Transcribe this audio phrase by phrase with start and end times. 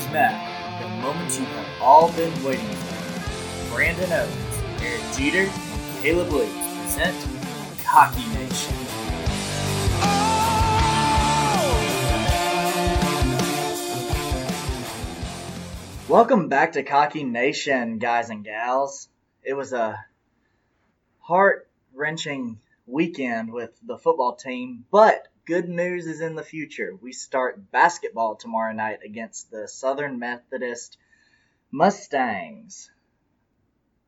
[0.00, 3.74] And now, the moment you have all been waiting for.
[3.74, 7.26] Brandon Owens, Eric Jeter, and Caleb Williams present
[7.84, 8.74] Cocky Nation.
[16.08, 19.08] Welcome back to Cocky Nation, guys and gals.
[19.42, 20.02] It was a
[21.18, 26.96] heart wrenching weekend with the football team, but good news is in the future.
[27.02, 30.96] We start basketball tomorrow night against the Southern Methodist
[31.72, 32.88] Mustangs.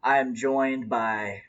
[0.05, 1.43] I am joined by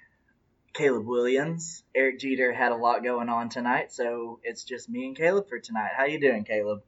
[0.74, 1.84] Caleb Williams.
[1.94, 5.60] Eric Jeter had a lot going on tonight, so it's just me and Caleb for
[5.60, 5.92] tonight.
[5.96, 6.82] How you doing, Caleb?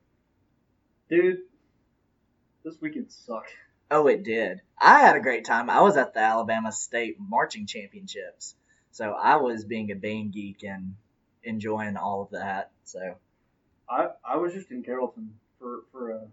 [1.08, 1.42] Dude,
[2.64, 3.54] this weekend sucked.
[3.92, 4.62] Oh, it did.
[4.82, 5.70] I had a great time.
[5.70, 8.56] I was at the Alabama State Marching Championships.
[8.90, 10.96] So I was being a band geek and
[11.44, 12.72] enjoying all of that.
[12.86, 13.16] So
[13.90, 16.28] I I was just in Carrollton for for a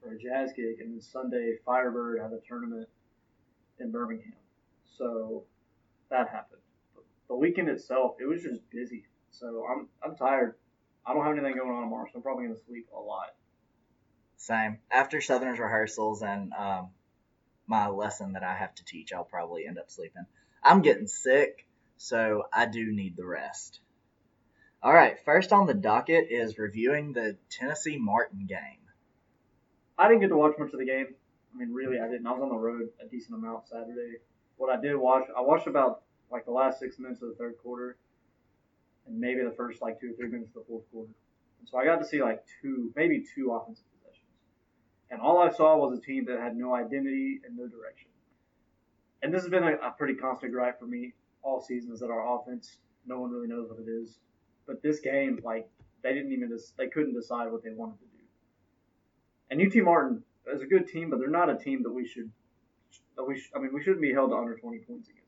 [0.00, 2.88] for a jazz gig, and then Sunday Firebird had a tournament
[3.80, 4.32] in Birmingham,
[4.96, 5.44] so
[6.08, 6.62] that happened.
[6.94, 9.04] But the weekend itself, it was just busy.
[9.30, 10.54] So I'm I'm tired.
[11.04, 13.34] I don't have anything going on tomorrow, so I'm probably gonna sleep a lot.
[14.36, 14.78] Same.
[14.90, 16.90] After Southerners rehearsals and um,
[17.66, 20.26] my lesson that I have to teach, I'll probably end up sleeping.
[20.62, 23.80] I'm getting sick, so I do need the rest.
[24.80, 28.78] All right, first on the docket is reviewing the Tennessee Martin game.
[29.98, 31.14] I didn't get to watch much of the game.
[31.52, 32.28] I mean, really, I didn't.
[32.28, 34.18] I was on the road a decent amount Saturday.
[34.56, 37.56] What I did watch, I watched about like the last six minutes of the third
[37.60, 37.96] quarter,
[39.08, 41.10] and maybe the first like two or three minutes of the fourth quarter.
[41.58, 44.30] And so I got to see like two, maybe two offensive possessions.
[45.10, 48.10] And all I saw was a team that had no identity and no direction.
[49.24, 52.10] And this has been a, a pretty constant gripe for me all season is that
[52.10, 54.18] our offense, no one really knows what it is.
[54.68, 55.68] But this game, like,
[56.02, 58.24] they didn't even they couldn't decide what they wanted to do.
[59.50, 62.30] And UT Martin is a good team, but they're not a team that we should
[63.16, 65.24] that we sh- I mean we shouldn't be held to under 20 points against.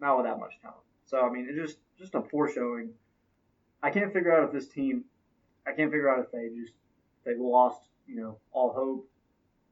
[0.00, 0.08] Them.
[0.08, 0.80] Not with that much talent.
[1.04, 2.90] So I mean, it's just just a poor showing.
[3.82, 5.04] I can't figure out if this team,
[5.66, 6.72] I can't figure out if they just
[7.24, 9.08] they lost you know all hope.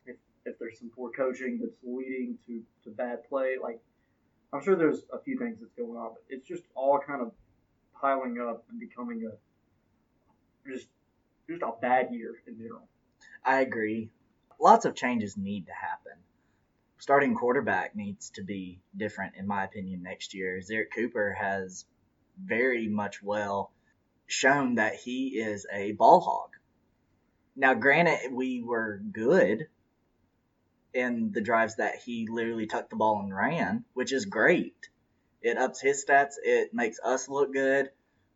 [0.07, 3.81] If if there's some poor coaching that's leading to to bad play, like
[4.53, 7.33] I'm sure there's a few things that's going on, but it's just all kind of
[8.03, 10.89] piling up and becoming a just
[11.49, 12.89] just a bad year in general.
[13.45, 14.11] I agree.
[14.61, 16.13] Lots of changes need to happen.
[16.99, 20.61] Starting quarterback needs to be different, in my opinion, next year.
[20.61, 21.85] Zerrick Cooper has
[22.41, 23.73] very much well
[24.27, 26.51] shown that he is a ball hog.
[27.57, 29.67] Now, granted, we were good
[30.95, 34.89] in the drives that he literally tucked the ball and ran, which is great.
[35.43, 37.91] It ups his stats, it makes us look good,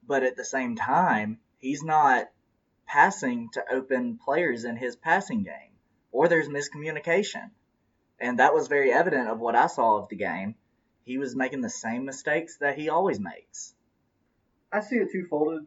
[0.07, 2.29] but at the same time, he's not
[2.87, 5.73] passing to open players in his passing game,
[6.13, 7.51] or there's miscommunication.
[8.19, 10.55] And that was very evident of what I saw of the game.
[11.05, 13.75] He was making the same mistakes that he always makes.
[14.73, 15.67] I see it twofolded.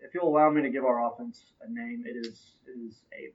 [0.00, 3.32] If you'll allow me to give our offense a name, it is it is a,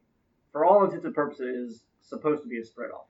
[0.52, 3.09] for all intents and purposes, it is supposed to be a spread offense.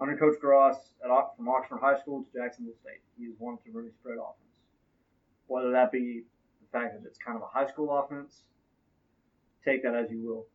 [0.00, 3.78] Under Coach Grass at, from Oxford High School to Jacksonville State, he has wanted to
[3.78, 4.36] a spread offense.
[5.46, 6.22] Whether that be
[6.60, 8.44] the fact that it's kind of a high school offense,
[9.64, 10.46] take that as you will.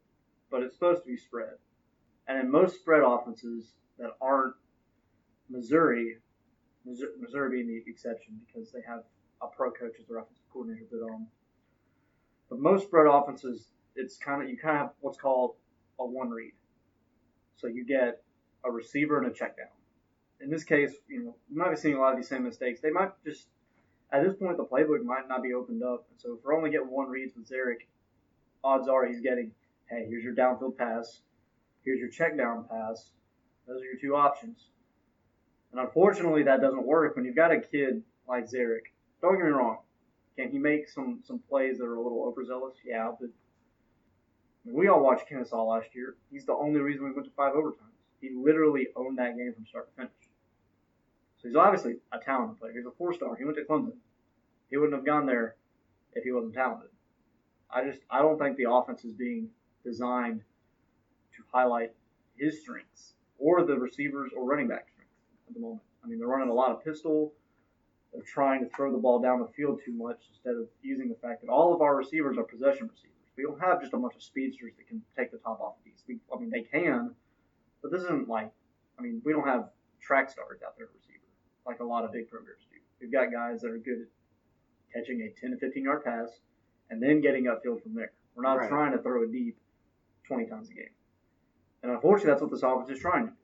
[0.50, 1.56] But it's supposed to be spread.
[2.28, 4.56] And in most spread offenses that aren't
[5.50, 6.18] Missouri,
[6.86, 9.04] Missouri being the exception because they have
[9.42, 11.28] a pro coach as their offensive coordinator, but um,
[12.50, 15.56] but most spread offenses, it's kind of you kind of have what's called
[16.00, 16.54] a one read.
[17.58, 18.24] So you get
[18.66, 19.68] a receiver and a check down.
[20.42, 22.82] In this case, you know, might be seeing a lot of these same mistakes.
[22.82, 23.48] They might just
[24.12, 26.06] at this point the playbook might not be opened up.
[26.18, 27.88] So if we're only getting one reads with Zerrick,
[28.64, 29.52] odds are he's getting,
[29.90, 31.22] hey, here's your downfield pass,
[31.84, 33.12] here's your check down pass.
[33.68, 34.68] Those are your two options.
[35.72, 38.92] And unfortunately, that doesn't work when you've got a kid like Zerrick.
[39.22, 39.80] Don't get me wrong.
[40.38, 42.76] Can he make some some plays that are a little overzealous?
[42.86, 43.30] Yeah, but
[44.66, 46.16] we all watched Kennesaw last year.
[46.32, 47.95] He's the only reason we went to five overtimes.
[48.22, 50.12] He literally owned that game from start to finish.
[51.42, 52.74] So he's obviously a talented player.
[52.76, 53.36] He's a four star.
[53.36, 53.94] He went to Clemson.
[54.70, 55.56] He wouldn't have gone there
[56.14, 56.90] if he wasn't talented.
[57.70, 59.50] I just I don't think the offense is being
[59.84, 60.42] designed
[61.36, 61.92] to highlight
[62.38, 65.14] his strengths or the receivers or running back strengths
[65.48, 65.82] at the moment.
[66.04, 67.34] I mean, they're running a lot of pistol.
[68.14, 71.16] They're trying to throw the ball down the field too much instead of using the
[71.16, 73.12] fact that all of our receivers are possession receivers.
[73.36, 75.84] We don't have just a bunch of speedsters that can take the top off of
[75.84, 76.02] these.
[76.08, 77.14] We, I mean, they can,
[77.82, 78.52] but this isn't like,
[78.98, 79.70] I mean, we don't have
[80.02, 81.16] track stars out there at receiver
[81.66, 82.78] like a lot of big programs do.
[83.02, 84.08] We've got guys that are good at
[84.94, 86.40] catching a 10 to 15 yard pass
[86.90, 88.12] and then getting upfield from there.
[88.36, 88.70] We're not Right.
[88.70, 89.58] trying to throw it deep
[90.28, 90.90] 20 times a game.
[91.82, 93.38] And unfortunately, that's what this offense is trying to do.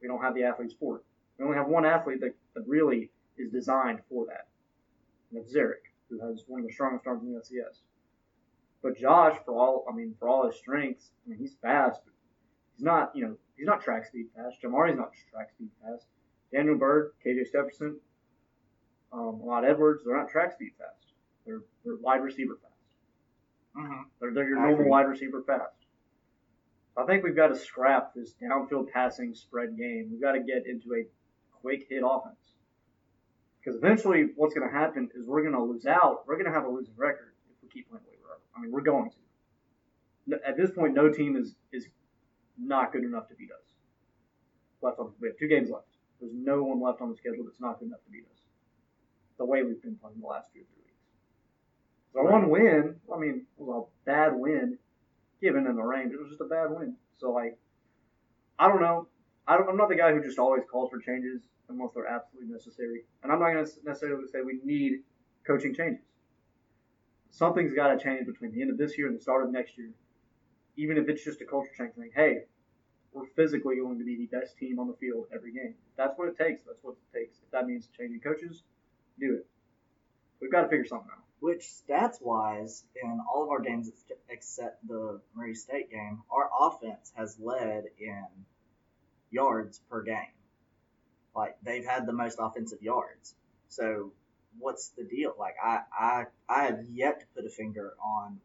[0.00, 1.04] We don't have the athlete sport.
[1.38, 4.48] We only have one athlete that, that really is designed for that.
[5.30, 7.82] And that's Zerrick, who has one of the strongest arms in the FCS.
[8.82, 12.14] But Josh, for all I mean, for all his strengths, I mean, he's fast, but
[12.78, 14.62] he's not, you know, he's not track speed fast.
[14.62, 16.06] Jamari's not track speed fast.
[16.52, 17.96] Daniel Bird, KJ Stepherson,
[19.12, 21.12] um, Ahmad Edwards, they're not track speed fast.
[21.44, 22.74] They're they're wide receiver fast.
[23.76, 24.02] Mm-hmm.
[24.20, 24.90] They're, they're your I normal agree.
[24.90, 25.74] wide receiver fast.
[26.96, 30.08] I think we've got to scrap this downfield passing spread game.
[30.10, 31.04] We've got to get into a
[31.60, 32.36] quick hit offense.
[33.60, 36.24] Because eventually, what's going to happen is we're going to lose out.
[36.26, 38.38] We're going to have a losing record if we keep playing the way we're.
[38.56, 39.16] I mean, we're going to.
[40.46, 41.86] At this point, no team is is
[42.60, 43.72] not good enough to beat us.
[44.82, 45.86] Left on, we have two games left.
[46.20, 48.40] There's no one left on the schedule that's not good enough to beat us.
[49.38, 50.98] The way we've been playing the last two or three weeks.
[52.12, 54.78] So one win, I mean, it was a bad win,
[55.40, 56.12] given in the range.
[56.12, 56.94] It was just a bad win.
[57.18, 57.56] So like,
[58.58, 59.06] I don't know.
[59.46, 62.52] I don't, I'm not the guy who just always calls for changes unless they're absolutely
[62.52, 63.04] necessary.
[63.22, 65.00] And I'm not going to necessarily say we need
[65.46, 66.02] coaching changes.
[67.30, 69.78] Something's got to change between the end of this year and the start of next
[69.78, 69.90] year.
[70.78, 72.10] Even if it's just a culture change thing.
[72.14, 72.44] Hey,
[73.12, 75.74] we're physically going to be the best team on the field every game.
[75.96, 76.62] That's what it takes.
[76.66, 77.36] That's what it takes.
[77.44, 78.62] If that means changing coaches,
[79.18, 79.46] do it.
[80.40, 81.24] We've got to figure something out.
[81.40, 83.90] Which stats wise, in all of our games
[84.28, 88.24] except the Murray State game, our offense has led in
[89.30, 90.34] yards per game.
[91.34, 93.34] Like they've had the most offensive yards.
[93.68, 94.12] So
[94.58, 95.34] what's the deal?
[95.38, 98.40] Like I I I have yet to put a finger on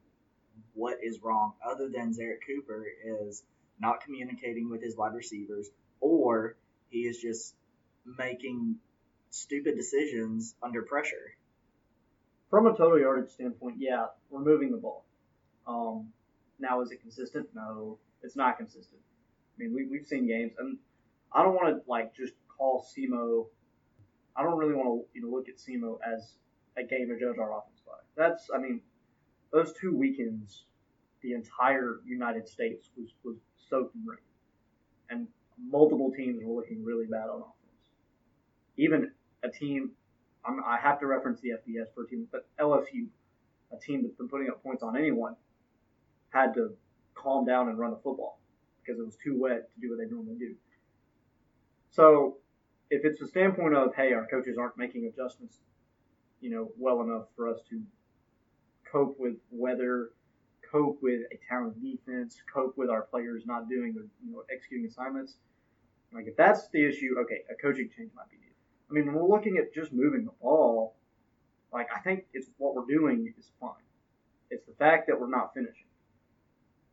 [0.73, 3.43] what is wrong other than Zerrick Cooper is
[3.79, 6.55] not communicating with his wide receivers or
[6.89, 7.55] he is just
[8.05, 8.75] making
[9.29, 11.35] stupid decisions under pressure.
[12.49, 15.05] From a total yardage standpoint, yeah, we're moving the ball.
[15.65, 16.09] Um,
[16.59, 17.47] now, is it consistent?
[17.55, 19.01] No, it's not consistent.
[19.57, 20.77] I mean, we, we've seen games, and
[21.31, 23.47] I don't want to like just call SEMO.
[24.35, 26.33] I don't really want to you know look at SEMO as
[26.77, 27.93] a game to judge our offense by.
[28.15, 28.81] That's, I mean,
[29.53, 30.65] those two weekends,
[31.21, 33.37] the entire United States was was
[33.69, 34.17] soaked in rain,
[35.09, 35.27] and
[35.57, 37.89] multiple teams were looking really bad on offense.
[38.75, 39.11] Even
[39.43, 39.91] a team
[40.45, 43.07] I'm, I have to reference the FBS for a team, but LSU,
[43.71, 45.35] a team that's been putting up points on anyone,
[46.29, 46.73] had to
[47.15, 48.39] calm down and run the football
[48.81, 50.55] because it was too wet to do what they normally do.
[51.91, 52.37] So,
[52.89, 55.59] if it's a standpoint of hey, our coaches aren't making adjustments,
[56.41, 57.81] you know, well enough for us to
[58.93, 60.11] cope with weather,
[60.71, 65.35] cope with a talented defense, cope with our players not doing you know, executing assignments.
[66.13, 68.53] Like if that's the issue, okay, a coaching change might be needed.
[68.89, 70.95] I mean, when we're looking at just moving the ball,
[71.73, 73.71] like I think it's what we're doing is fine.
[74.51, 75.89] It's the fact that we're not finishing.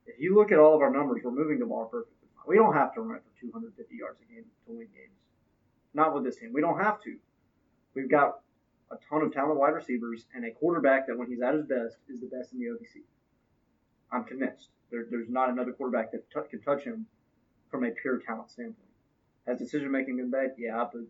[0.06, 2.44] If you look at all of our numbers, we're moving the ball perfectly fine.
[2.49, 5.20] We don't have to run it for 250 yards a game to win games.
[5.93, 6.52] Not with this team.
[6.55, 7.17] We don't have to.
[7.94, 8.41] We've got
[8.90, 11.96] a ton of talented wide receivers and a quarterback that, when he's at his best,
[12.08, 13.02] is the best in the OVC.
[14.12, 14.69] I'm convinced.
[14.90, 17.06] There, there's not another quarterback that t- can touch him
[17.70, 18.76] from a pure talent standpoint.
[19.46, 20.54] Has decision making been bad?
[20.58, 21.02] Yeah, but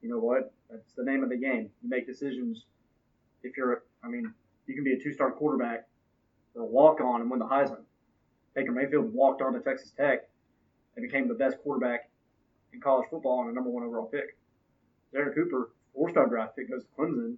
[0.00, 0.52] you know what?
[0.70, 1.70] That's the name of the game.
[1.82, 2.64] You make decisions.
[3.42, 4.32] If you're, I mean,
[4.66, 5.86] you can be a two-star quarterback
[6.54, 7.82] or a walk-on and win the Heisman.
[8.54, 10.28] Baker Mayfield walked on to Texas Tech
[10.96, 12.08] and became the best quarterback
[12.72, 14.36] in college football and a number one overall pick.
[15.12, 17.36] Derek Cooper, four-star draft pick, goes to Clemson,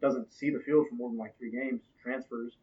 [0.00, 2.56] doesn't see the field for more than like three games, transfers,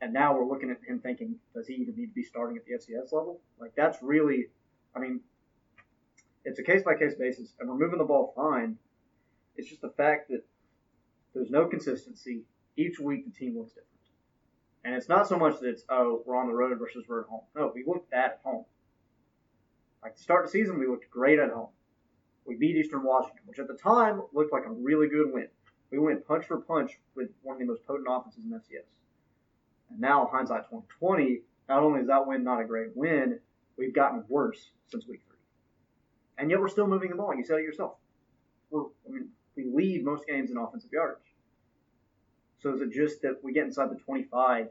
[0.00, 2.64] and now we're looking at him thinking, does he even need to be starting at
[2.64, 3.40] the FCS level?
[3.60, 4.46] Like that's really,
[4.94, 5.20] I mean,
[6.44, 8.78] it's a case by case basis, and we're moving the ball fine.
[9.56, 10.42] It's just the fact that
[11.34, 12.44] there's no consistency.
[12.76, 13.88] Each week the team looks different.
[14.84, 17.26] And it's not so much that it's, oh, we're on the road versus we're at
[17.26, 17.42] home.
[17.54, 18.64] No, we looked at home.
[20.02, 21.68] Like to start of the season, we looked great at home.
[22.50, 25.46] We beat Eastern Washington, which at the time looked like a really good win.
[25.92, 28.82] We went punch for punch with one of the most potent offenses in FCS.
[29.88, 33.38] And now, hindsight 2020, not only is that win not a great win,
[33.78, 35.36] we've gotten worse since week three.
[36.38, 37.32] And yet we're still moving the ball.
[37.36, 37.92] You said it yourself.
[38.70, 41.18] We're, I mean, we lead most games in offensive yardage.
[42.58, 44.66] So is it just that we get inside the 25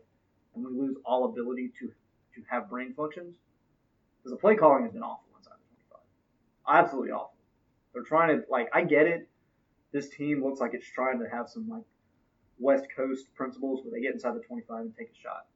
[0.53, 3.35] and we lose all ability to, to have brain functions?
[4.17, 5.95] Because the play calling has been awful inside the
[6.67, 6.83] 25.
[6.85, 7.38] Absolutely awful.
[7.93, 9.27] They're trying to, like, I get it.
[9.91, 11.83] This team looks like it's trying to have some, like,
[12.59, 15.47] West Coast principles where they get inside the 25 and take a shot.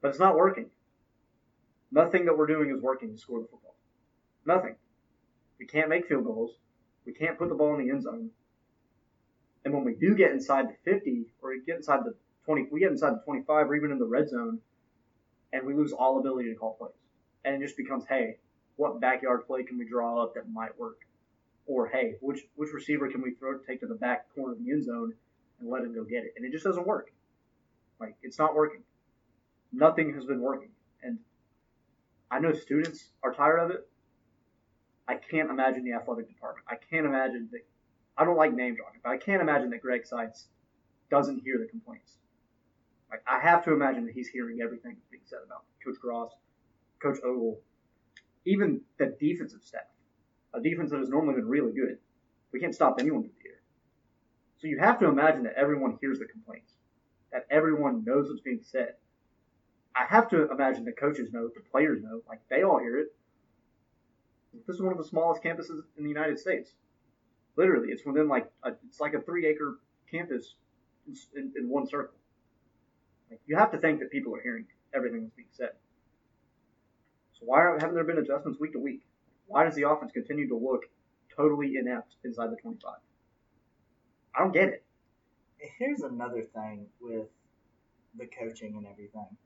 [0.00, 0.70] But it's not working.
[1.90, 3.76] Nothing that we're doing is working to score the football.
[4.44, 4.76] Nothing.
[5.58, 6.56] We can't make field goals.
[7.04, 8.30] We can't put the ball in the end zone.
[9.64, 12.14] And when we do get inside the 50 or get inside the
[12.44, 14.60] 20, we get inside the 25 or even in the red zone,
[15.52, 16.92] and we lose all ability to call plays.
[17.44, 18.38] and it just becomes, hey,
[18.76, 21.07] what backyard play can we draw up that might work?
[21.68, 24.70] Or hey, which which receiver can we throw take to the back corner of the
[24.72, 25.12] end zone
[25.60, 26.32] and let him go get it?
[26.36, 27.12] And it just doesn't work.
[28.00, 28.82] Like it's not working.
[29.70, 30.70] Nothing has been working.
[31.02, 31.18] And
[32.30, 33.86] I know students are tired of it.
[35.06, 36.66] I can't imagine the athletic department.
[36.70, 37.60] I can't imagine that.
[38.16, 40.48] I don't like name dropping, but I can't imagine that Greg Seitz
[41.10, 42.14] doesn't hear the complaints.
[43.10, 46.30] Like I have to imagine that he's hearing everything that's being said about Coach Grass,
[47.02, 47.60] Coach Ogle,
[48.46, 49.82] even the defensive staff,
[50.54, 51.98] a defense that has normally been really good.
[52.52, 53.60] We can't stop anyone from here.
[54.58, 56.72] So you have to imagine that everyone hears the complaints,
[57.32, 58.94] that everyone knows what's being said.
[59.94, 63.14] I have to imagine the coaches know, the players know, like they all hear it.
[64.66, 66.72] This is one of the smallest campuses in the United States.
[67.56, 69.78] Literally, it's within like a, it's like a three acre
[70.10, 70.54] campus
[71.34, 72.14] in, in one circle.
[73.30, 75.70] Like, you have to think that people are hearing everything that's being said.
[77.38, 79.02] So why haven't there been adjustments week to week?
[79.48, 80.82] Why does the offense continue to look
[81.34, 82.92] totally inept inside the 25?
[84.34, 84.84] I don't get it.
[85.78, 87.26] Here's another thing with
[88.16, 89.36] the coaching and everything.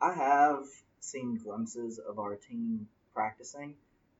[0.00, 0.64] I have
[1.00, 3.74] seen glimpses of our team practicing,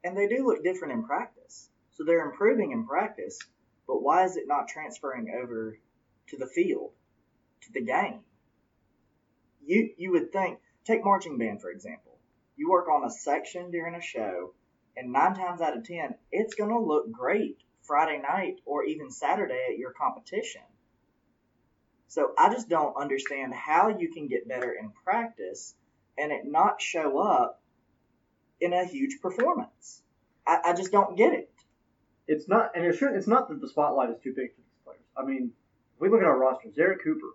[0.05, 1.69] and they do look different in practice.
[1.93, 3.39] So they're improving in practice,
[3.87, 5.79] but why is it not transferring over
[6.29, 6.93] to the field,
[7.63, 8.21] to the game?
[9.65, 12.19] You you would think take marching band for example.
[12.57, 14.53] You work on a section during a show,
[14.97, 19.67] and nine times out of ten, it's gonna look great Friday night or even Saturday
[19.71, 20.63] at your competition.
[22.09, 25.75] So I just don't understand how you can get better in practice
[26.19, 27.61] and it not show up
[28.61, 30.03] in a huge performance.
[30.47, 31.51] I, I just don't get it.
[32.29, 34.79] It's not, and it should, it's not that the spotlight is too big for these
[34.85, 35.01] players.
[35.17, 35.53] I mean,
[35.95, 37.35] if we look at our roster, Zerrick Cooper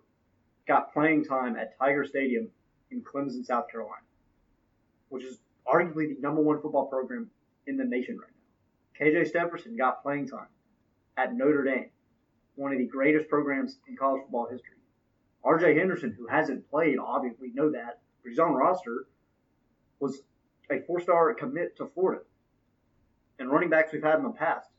[0.67, 2.49] got playing time at Tiger Stadium
[2.91, 4.03] in Clemson, South Carolina,
[5.09, 7.29] which is arguably the number one football program
[7.67, 9.05] in the nation right now.
[9.05, 10.47] KJ Stepherson got playing time
[11.17, 11.89] at Notre Dame,
[12.55, 14.77] one of the greatest programs in college football history.
[15.45, 19.05] RJ Henderson, who hasn't played, obviously know that, but he's on roster,
[19.99, 20.21] was
[20.71, 22.23] a four-star commit to Florida.
[23.39, 24.69] And running backs we've had in the past,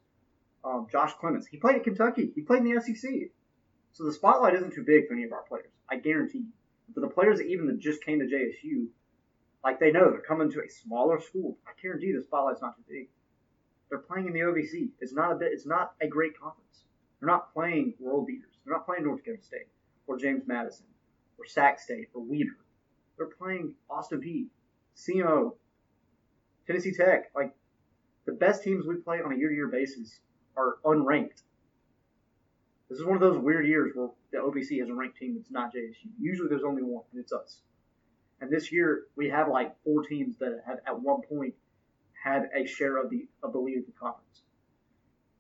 [0.64, 2.32] um, Josh Clemons, he played at Kentucky.
[2.34, 3.10] He played in the SEC.
[3.92, 5.70] So the spotlight isn't too big for any of our players.
[5.88, 6.52] I guarantee you.
[6.94, 8.88] For the players that even that just came to JSU,
[9.64, 11.58] like they know they're coming to a smaller school.
[11.66, 13.08] I guarantee the spotlight's not too big.
[13.88, 14.90] They're playing in the OVC.
[15.00, 15.52] It's not a bit.
[15.52, 16.84] It's not a great conference.
[17.20, 18.52] They're not playing world beaters.
[18.64, 19.68] They're not playing North Dakota State
[20.06, 20.86] or James Madison
[21.38, 22.56] or Sac State or Weber.
[23.16, 24.46] They're playing Austin Peay,
[24.96, 25.54] SEMO,
[26.66, 27.30] Tennessee Tech.
[27.34, 27.54] Like
[28.26, 30.20] the best teams we play on a year-to-year basis
[30.56, 31.42] are unranked.
[32.88, 35.50] This is one of those weird years where the OVC has a ranked team that's
[35.50, 36.08] not JSU.
[36.20, 37.60] Usually there's only one, and it's us.
[38.40, 41.54] And this year we have like four teams that have at one point
[42.22, 44.42] had a share of the of the lead of the conference.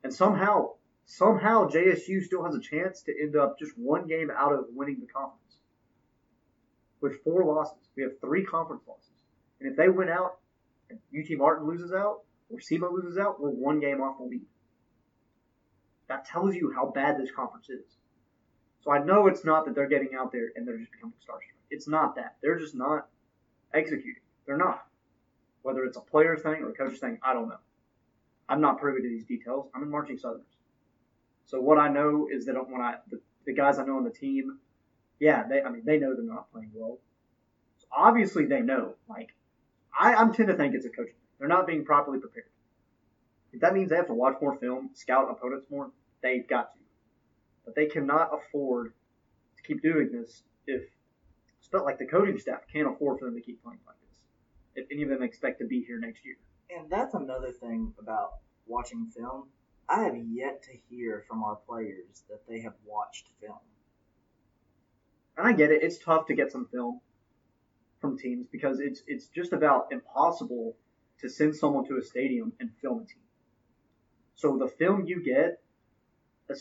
[0.02, 0.74] And somehow,
[1.06, 5.00] somehow JSU still has a chance to end up just one game out of winning
[5.00, 5.58] the conference.
[7.00, 7.88] With four losses.
[7.96, 9.10] We have three conference losses.
[9.60, 10.38] And if they win out
[10.90, 14.46] and UT Martin loses out, or SEMO loses out, we're one game off the lead.
[16.08, 17.84] That tells you how bad this conference is.
[18.80, 21.57] So I know it's not that they're getting out there and they're just becoming starstruck.
[21.70, 22.36] It's not that.
[22.42, 23.08] They're just not
[23.74, 24.22] executing.
[24.46, 24.86] They're not.
[25.62, 27.58] Whether it's a player thing or a coach thing, I don't know.
[28.48, 29.68] I'm not privy to these details.
[29.74, 30.46] I'm in Marching Southerners.
[31.46, 34.10] So what I know is that when I the, the guys I know on the
[34.10, 34.58] team,
[35.20, 36.98] yeah, they I mean they know they're not playing well.
[37.78, 38.94] So obviously they know.
[39.08, 39.34] Like
[39.98, 41.12] I, I tend to think it's a thing.
[41.38, 42.46] They're not being properly prepared.
[43.52, 45.90] If that means they have to watch more film, scout opponents more,
[46.22, 46.80] they've got to.
[47.64, 48.92] But they cannot afford
[49.56, 50.82] to keep doing this if
[51.60, 54.84] it's not like the coaching staff can't afford for them to keep playing like this.
[54.84, 56.36] If any of them expect to be here next year.
[56.76, 58.34] And that's another thing about
[58.66, 59.48] watching film.
[59.88, 63.58] I have yet to hear from our players that they have watched film.
[65.36, 67.00] And I get it, it's tough to get some film
[68.00, 70.76] from teams because it's it's just about impossible
[71.20, 73.22] to send someone to a stadium and film a team.
[74.34, 75.60] So the film you get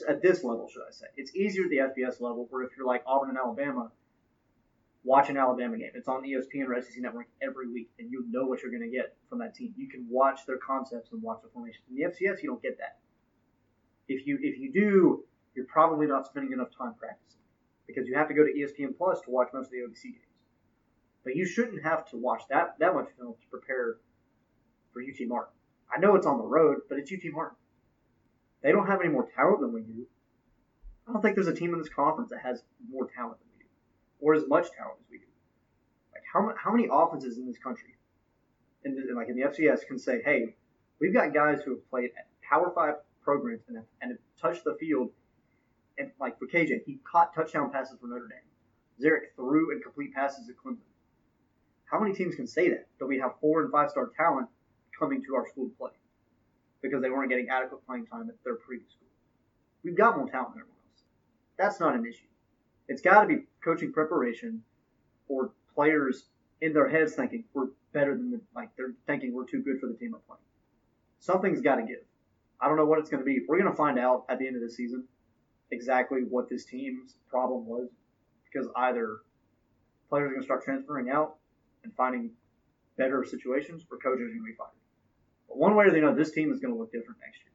[0.09, 2.87] at this level, should I say, it's easier at the FBS level, where if you're
[2.87, 3.91] like Auburn and Alabama,
[5.03, 5.91] watch an Alabama game.
[5.95, 8.95] It's on ESPN or SEC Network every week, and you know what you're going to
[8.95, 9.73] get from that team.
[9.77, 11.81] You can watch their concepts and watch the formation.
[11.89, 12.97] In the FCS, you don't get that.
[14.07, 15.23] If you if you do,
[15.55, 17.41] you're probably not spending enough time practicing
[17.87, 20.23] because you have to go to ESPN Plus to watch most of the OVC games.
[21.23, 23.97] But you shouldn't have to watch that that much film to prepare
[24.93, 25.53] for UT Martin.
[25.93, 27.57] I know it's on the road, but it's UT Martin.
[28.61, 30.05] They don't have any more talent than we do.
[31.07, 33.37] I don't think there's a team in this conference that has more talent
[34.19, 35.25] or as much talent as we do.
[36.13, 37.97] Like how how many offenses in this country
[38.83, 40.55] in the, like in the FCS can say, hey,
[40.99, 44.63] we've got guys who have played at Power Five programs and have, and have touched
[44.63, 45.09] the field.
[45.97, 48.39] And like for KJ, he caught touchdown passes for Notre Dame.
[49.01, 50.77] Zerrick threw and complete passes at Clemson.
[51.85, 52.87] How many teams can say that?
[52.99, 54.47] That we have four and five star talent
[54.97, 55.91] coming to our school to play
[56.81, 59.07] because they weren't getting adequate playing time at their previous school.
[59.83, 61.03] We've got more talent than everyone else.
[61.57, 62.27] That's not an issue.
[62.87, 64.63] It's got to be coaching preparation
[65.27, 66.25] or players
[66.61, 69.87] in their heads thinking we're better than the, like they're thinking we're too good for
[69.87, 70.41] the team we're playing.
[71.19, 72.03] Something's got to give.
[72.61, 73.41] I don't know what it's going to be.
[73.47, 75.03] We're going to find out at the end of the season
[75.69, 77.89] exactly what this team's problem was
[78.45, 79.17] because either
[80.09, 81.35] players are going to start transferring out
[81.83, 82.31] and finding
[82.97, 84.69] better situations or coaches are going to be fired.
[85.49, 87.51] But one way or the other, this team is going to look different next year.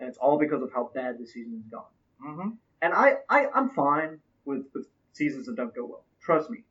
[0.00, 1.84] And it's all because of how bad the season has gone.
[2.24, 2.48] Mm-hmm.
[2.82, 4.86] And I, I, I'm fine with, with
[5.16, 6.04] seasons that don't go well.
[6.20, 6.64] Trust me.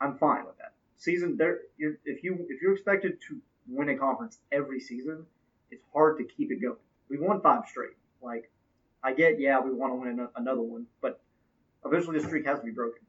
[0.00, 0.74] I'm fine with that.
[0.96, 5.24] Season there, if you if you're expected to win a conference every season,
[5.70, 6.76] it's hard to keep it going.
[7.08, 7.96] We've won five straight.
[8.22, 8.50] Like,
[9.02, 11.22] I get, yeah, we want to win another one, but
[11.84, 13.00] eventually the streak has to be broken.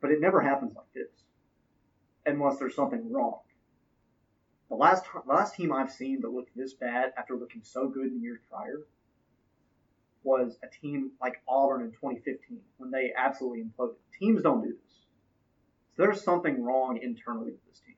[0.00, 1.10] But it never happens like this,
[2.26, 3.40] unless there's something wrong.
[4.68, 8.22] The last last team I've seen that looked this bad after looking so good in
[8.22, 8.80] years prior
[10.24, 13.94] was a team like Auburn in 2015 when they absolutely imploded.
[14.18, 14.92] Teams don't do this.
[15.96, 17.96] So there's something wrong internally with this team.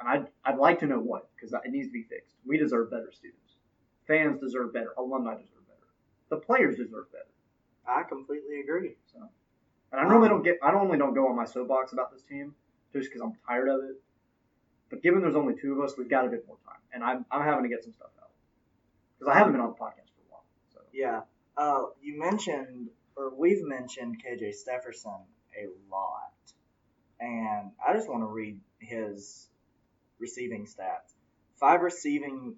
[0.00, 2.34] And I'd, I'd like to know what, because it needs to be fixed.
[2.46, 3.54] We deserve better students.
[4.06, 4.92] Fans deserve better.
[4.96, 5.88] Alumni deserve better.
[6.30, 7.24] The players deserve better.
[7.86, 8.94] I completely agree.
[9.12, 9.18] So,
[9.92, 12.22] and I normally um, don't get, I normally don't go on my soapbox about this
[12.22, 12.54] team
[12.92, 13.96] just because I'm tired of it.
[14.90, 17.26] But given there's only two of us, we've got a bit more time, and I'm,
[17.30, 18.30] I'm having to get some stuff out
[19.18, 20.44] because I haven't been on the podcast for a while.
[20.72, 21.20] So yeah,
[21.58, 25.22] uh, you mentioned or we've mentioned KJ Stepherson
[25.56, 26.32] a lot,
[27.20, 29.48] and I just want to read his
[30.20, 31.14] receiving stats.
[31.58, 32.54] Five receiving,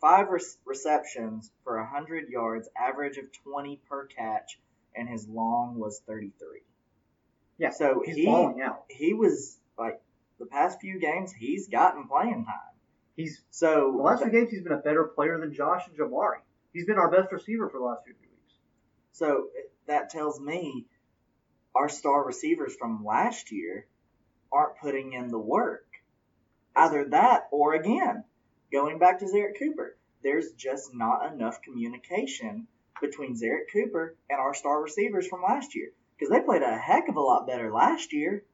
[0.00, 4.60] five re- receptions for 100 yards, average of 20 per catch,
[4.94, 6.60] and his long was 33.
[7.58, 8.84] Yeah, so he's he balling out.
[8.88, 10.00] he was like
[10.38, 12.74] the past few games he's gotten playing time.
[13.16, 16.38] He's So the last few games he's been a better player than Josh and Jamari.
[16.72, 18.25] He's been our best receiver for the last few weeks.
[19.16, 19.48] So
[19.86, 20.84] that tells me
[21.74, 23.86] our star receivers from last year
[24.52, 25.86] aren't putting in the work.
[26.74, 28.24] Either that or again,
[28.70, 32.66] going back to Zerrick Cooper, there's just not enough communication
[33.00, 37.08] between Zerrick Cooper and our star receivers from last year because they played a heck
[37.08, 38.44] of a lot better last year.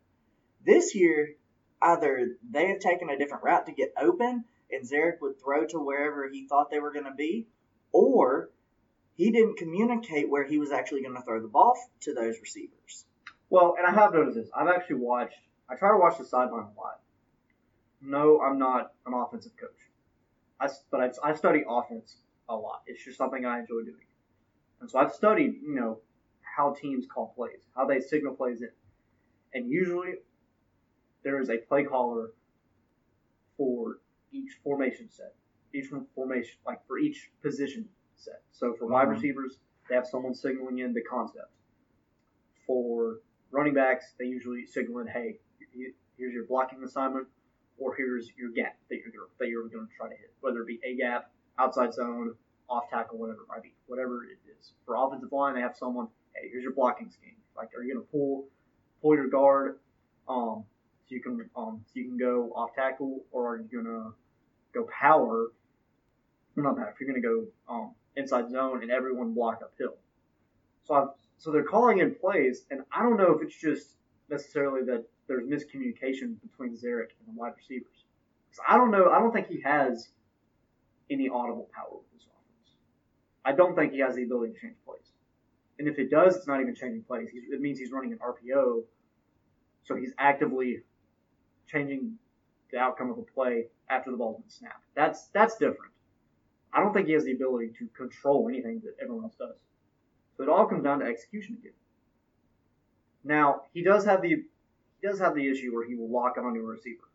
[0.64, 1.34] This year,
[1.80, 5.80] either they have taken a different route to get open and Zerrick would throw to
[5.80, 7.48] wherever he thought they were going to be,
[7.90, 8.48] or
[9.14, 13.04] he didn't communicate where he was actually going to throw the ball to those receivers.
[13.50, 14.48] Well, and I have noticed this.
[14.56, 15.36] I've actually watched.
[15.68, 17.00] I try to watch the sideline a lot.
[18.00, 19.70] No, I'm not an offensive coach.
[20.58, 22.16] I, but I, I study offense
[22.48, 22.82] a lot.
[22.86, 24.06] It's just something I enjoy doing.
[24.80, 26.00] And so I've studied, you know,
[26.56, 28.70] how teams call plays, how they signal plays in.
[29.54, 30.14] And usually
[31.22, 32.30] there is a play caller
[33.56, 33.98] for
[34.32, 35.34] each formation set,
[35.74, 37.88] each formation, like for each position
[38.22, 38.42] set.
[38.52, 39.12] So for wide Mhm.
[39.12, 39.58] receivers,
[39.88, 41.50] they have someone signaling in the concept.
[42.66, 45.38] For running backs, they usually signal in, hey,
[46.16, 47.26] here's your blocking assignment,
[47.78, 50.62] or here's your gap that you're gonna, that you're going to try to hit, whether
[50.62, 52.36] it be a gap, outside zone,
[52.68, 54.72] off tackle, whatever it might be, whatever it is.
[54.86, 57.36] For offensive line, they have someone, hey, here's your blocking scheme.
[57.56, 58.48] Like, are you going to pull
[59.02, 59.80] pull your guard,
[60.28, 60.64] um,
[61.06, 64.14] so you can um, so you can go off tackle, or are you going to
[64.72, 65.50] go power?
[66.54, 66.90] Well, not power.
[66.94, 69.94] If you're going to go um, inside zone and everyone block uphill.
[70.84, 73.94] So I've, so they're calling in plays, and I don't know if it's just
[74.30, 78.04] necessarily that there's miscommunication between Zerrick and the wide receivers.
[78.68, 79.10] I don't know.
[79.10, 80.08] I don't think he has
[81.10, 82.76] any audible power with this offense.
[83.44, 85.00] I don't think he has the ability to change plays.
[85.78, 87.30] And if it does, it's not even changing plays.
[87.30, 88.82] He's, it means he's running an RPO,
[89.84, 90.80] so he's actively
[91.66, 92.14] changing
[92.70, 94.84] the outcome of a play after the ball's been snapped.
[94.94, 95.91] That's that's different.
[96.72, 99.56] I don't think he has the ability to control anything that everyone else does.
[100.36, 101.72] So it all comes down to execution again.
[103.24, 104.28] Now he does have the
[105.00, 107.08] he does have the issue where he will lock onto a receiver.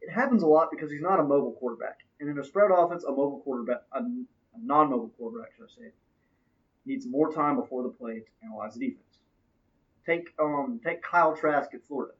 [0.00, 3.04] It happens a lot because he's not a mobile quarterback, and in a spread offense,
[3.04, 5.92] a mobile quarterback, a, a non-mobile quarterback, should I say,
[6.86, 9.18] needs more time before the play to analyze the defense.
[10.06, 12.14] Take um take Kyle Trask at Florida.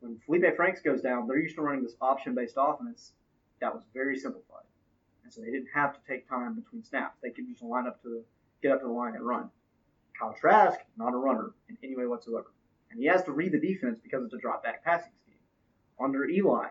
[0.00, 3.12] When Felipe Franks goes down, they're used to running this option-based offense
[3.60, 4.64] that was very simplified,
[5.24, 7.18] and so they didn't have to take time between snaps.
[7.22, 8.22] They could just line up to
[8.62, 9.50] get up to the line and run.
[10.18, 12.52] Kyle Trask, not a runner in any way whatsoever.
[12.90, 15.40] And he has to read the defense because it's a drop back passing scheme.
[16.00, 16.68] Under Eli,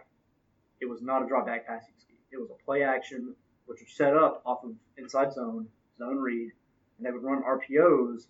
[0.80, 2.18] it was not a drop back passing scheme.
[2.32, 3.36] It was a play action,
[3.66, 6.52] which was set up off of inside zone, zone read,
[6.98, 8.28] and they would run RPOs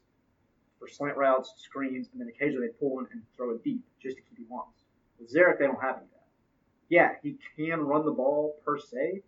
[0.80, 4.18] for slant routes, screens, and then occasionally they pull in and throw it deep just
[4.18, 4.84] to keep you honest.
[5.20, 6.28] With Zerrick, they don't have any of that.
[6.90, 9.22] Yeah, he can run the ball per se,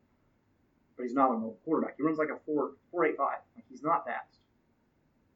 [0.95, 1.95] but he's not a mobile quarterback.
[1.97, 3.39] He runs like a four four eight five.
[3.55, 4.39] Like he's not fast.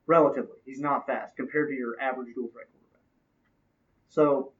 [0.07, 3.01] Relatively, he's not fast compared to your average dual threat quarterback.
[4.09, 4.53] So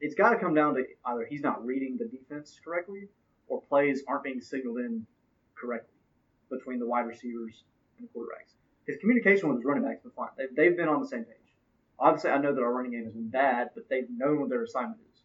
[0.00, 3.08] it's got to come down to either he's not reading the defense correctly,
[3.48, 5.06] or plays aren't being signaled in
[5.54, 5.94] correctly
[6.50, 7.62] between the wide receivers
[7.98, 8.54] and the quarterbacks.
[8.86, 10.28] His communication with his running backs has been fine.
[10.36, 11.36] They've, they've been on the same page.
[11.98, 14.62] Obviously, I know that our running game has been bad, but they've known what their
[14.62, 15.22] assignment is.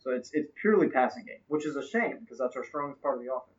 [0.00, 3.18] So it's it's purely passing game, which is a shame because that's our strongest part
[3.18, 3.57] of the offense.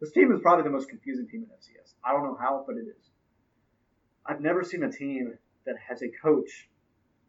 [0.00, 1.94] This team is probably the most confusing team in FCS.
[2.04, 3.10] I don't know how, but it is.
[4.26, 6.68] I've never seen a team that has a coach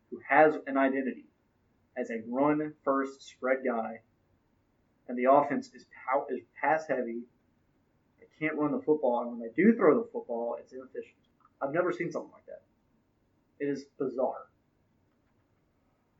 [0.10, 1.26] who has an identity
[1.98, 4.02] as a run first spread guy,
[5.08, 7.24] and the offense is pow- is pass heavy.
[8.20, 11.18] They can't run the football, and when they do throw the football, it's inefficient.
[11.62, 12.64] I've never seen something like that.
[13.60, 14.48] It is bizarre.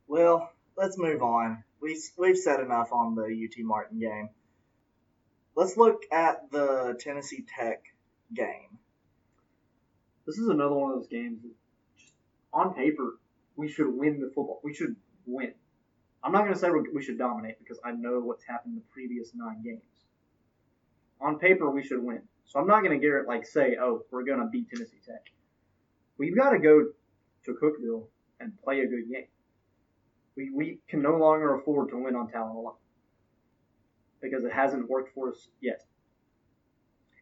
[0.08, 1.64] Well, let's move on.
[1.82, 4.30] We we've said enough on the UT Martin game.
[5.58, 7.82] Let's look at the Tennessee Tech
[8.32, 8.78] game.
[10.28, 11.42] This is another one of those games
[11.98, 12.14] just
[12.54, 13.18] on paper
[13.56, 14.62] we should win the football.
[14.64, 15.56] We should win.
[16.24, 18.94] I'm not going to say we should dominate because I know what's happened in the
[18.94, 19.82] previous nine games.
[21.22, 22.22] On paper, we should win.
[22.46, 25.02] So I'm not going to get it like say, oh, we're going to beat Tennessee
[25.08, 25.24] Tech.
[26.20, 26.86] We've got to go
[27.46, 28.06] to Cookeville
[28.40, 29.26] and play a good game.
[30.36, 32.76] We, we can no longer afford to win on talent alone
[34.22, 35.82] because it hasn't worked for us yet.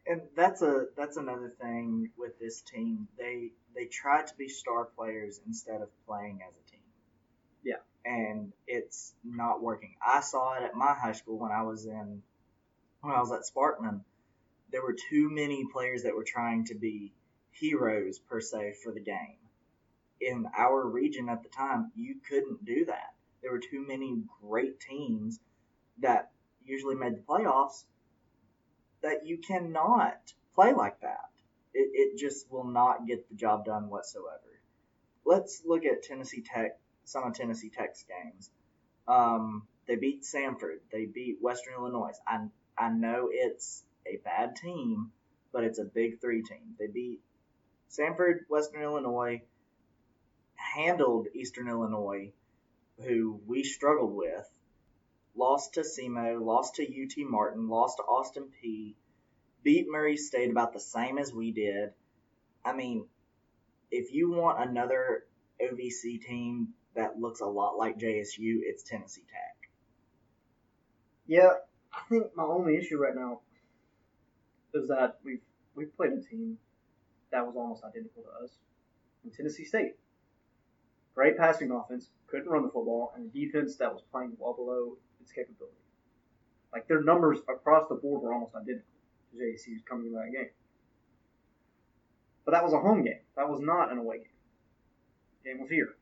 [0.06, 3.08] And that's a that's another thing with this team.
[3.18, 6.80] They they try to be star players instead of playing as a team.
[7.64, 7.82] Yeah.
[8.04, 9.96] And it's not working.
[10.04, 12.22] I saw it at my high school when I was in
[13.00, 14.04] when I was at Spartan.
[14.70, 17.12] There were too many players that were trying to be
[17.50, 19.38] heroes per se for the game.
[20.20, 23.14] In our region at the time, you couldn't do that.
[23.42, 25.40] There were too many great teams
[26.00, 26.30] that
[26.66, 27.84] usually made the playoffs
[29.02, 30.18] that you cannot
[30.54, 31.30] play like that.
[31.74, 34.60] It, it just will not get the job done whatsoever.
[35.24, 38.50] Let's look at Tennessee Tech, some of Tennessee Tech's games.
[39.06, 40.78] Um, they beat Samford.
[40.90, 42.12] They beat Western Illinois.
[42.26, 45.10] I, I know it's a bad team,
[45.52, 46.74] but it's a big three team.
[46.78, 47.20] They beat
[47.90, 49.42] Samford, Western Illinois,
[50.56, 52.32] handled Eastern Illinois,
[53.04, 54.48] who we struggled with,
[55.36, 58.94] lost to SEMO, lost to UT Martin, lost to Austin Peay,
[59.62, 61.90] beat Murray State about the same as we did.
[62.64, 63.06] I mean,
[63.90, 65.24] if you want another
[65.60, 69.70] OVC team that looks a lot like JSU, it's Tennessee Tech.
[71.26, 71.50] Yeah,
[71.92, 73.40] I think my only issue right now
[74.74, 75.40] is that we've
[75.74, 76.58] we've played a team
[77.30, 78.50] that was almost identical to us
[79.24, 79.96] in Tennessee State.
[81.14, 84.96] Great passing offense, couldn't run the football, and a defense that was playing well below
[85.32, 85.76] capability.
[86.72, 88.84] Like their numbers across the board were almost identical
[89.32, 90.50] to JSU's coming into that game.
[92.44, 93.20] But that was a home game.
[93.36, 94.26] That was not an away game.
[95.42, 95.96] The game was here.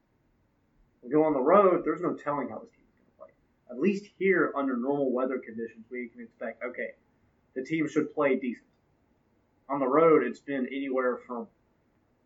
[1.03, 3.31] We go on the road, there's no telling how this team is going to play.
[3.71, 6.93] At least here, under normal weather conditions, we can expect, okay,
[7.55, 8.67] the team should play decent.
[9.69, 11.47] On the road, it's been anywhere from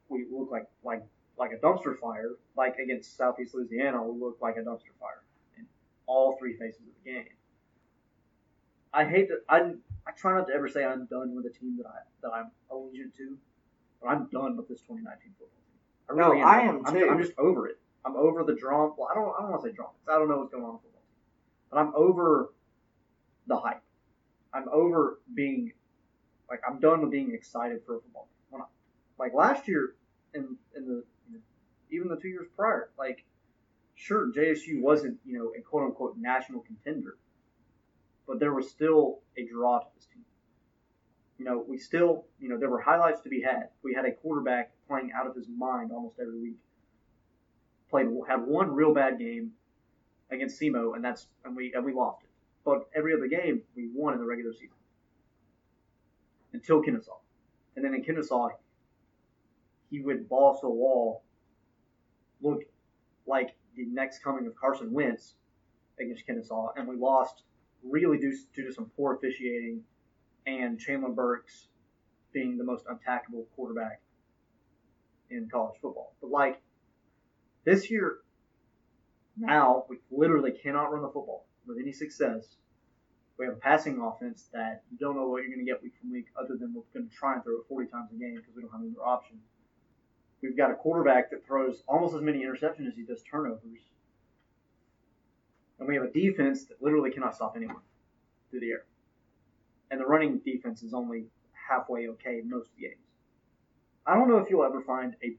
[0.08, 1.04] we look like like
[1.38, 5.22] like a dumpster fire, like against Southeast Louisiana, we look like a dumpster fire
[6.08, 7.28] all three phases of the game.
[8.92, 9.72] I hate to I
[10.06, 12.50] I try not to ever say I'm done with a team that I that I'm
[12.72, 13.36] allegiant to,
[14.02, 16.10] but I'm done with this 2019 football team.
[16.10, 16.78] I No, really I am.
[16.78, 17.08] am I'm, too.
[17.10, 17.78] I'm just over it.
[18.04, 18.94] I'm over the drama.
[18.96, 19.92] Well, I don't I don't want to say drama.
[20.08, 22.52] I don't know what's going on with football team, but I'm over
[23.46, 23.82] the hype.
[24.54, 25.72] I'm over being
[26.50, 28.46] like I'm done with being excited for a football game.
[28.50, 28.66] When I,
[29.18, 29.94] like last year,
[30.34, 31.40] in in the you know,
[31.90, 33.24] even the two years prior, like
[33.98, 37.18] sure JSU wasn't you know a quote unquote national contender,
[38.26, 40.24] but there was still a draw to this team.
[41.38, 43.68] You know, we still you know there were highlights to be had.
[43.82, 46.56] We had a quarterback playing out of his mind almost every week.
[47.90, 49.52] Played had one real bad game
[50.30, 52.30] against SEMO, and that's and we and we lost it.
[52.64, 54.76] But every other game we won in the regular season
[56.52, 57.18] until Kennesaw,
[57.76, 58.50] and then in Kennesaw
[59.90, 61.22] he balls to the wall,
[62.42, 62.64] looked
[63.26, 65.34] like the next coming of Carson Wentz
[66.00, 67.44] against Kennesaw, and we lost
[67.84, 69.82] really due, due to some poor officiating
[70.46, 71.68] and Chandler Burks
[72.32, 74.00] being the most untackable quarterback
[75.30, 76.14] in college football.
[76.20, 76.60] But like
[77.64, 78.18] this year,
[79.36, 82.56] now we literally cannot run the football with any success
[83.38, 85.94] We have a passing offense that you don't know what you're going to get week
[86.00, 88.34] from week, other than we're going to try and throw it 40 times a game
[88.36, 89.38] because we don't have another option.
[90.42, 93.80] We've got a quarterback that throws almost as many interceptions as he does turnovers.
[95.78, 97.82] And we have a defense that literally cannot stop anyone
[98.50, 98.84] through the air.
[99.90, 101.26] And the running defense is only
[101.68, 102.96] halfway okay in most games.
[104.06, 105.36] I don't know if you'll ever find a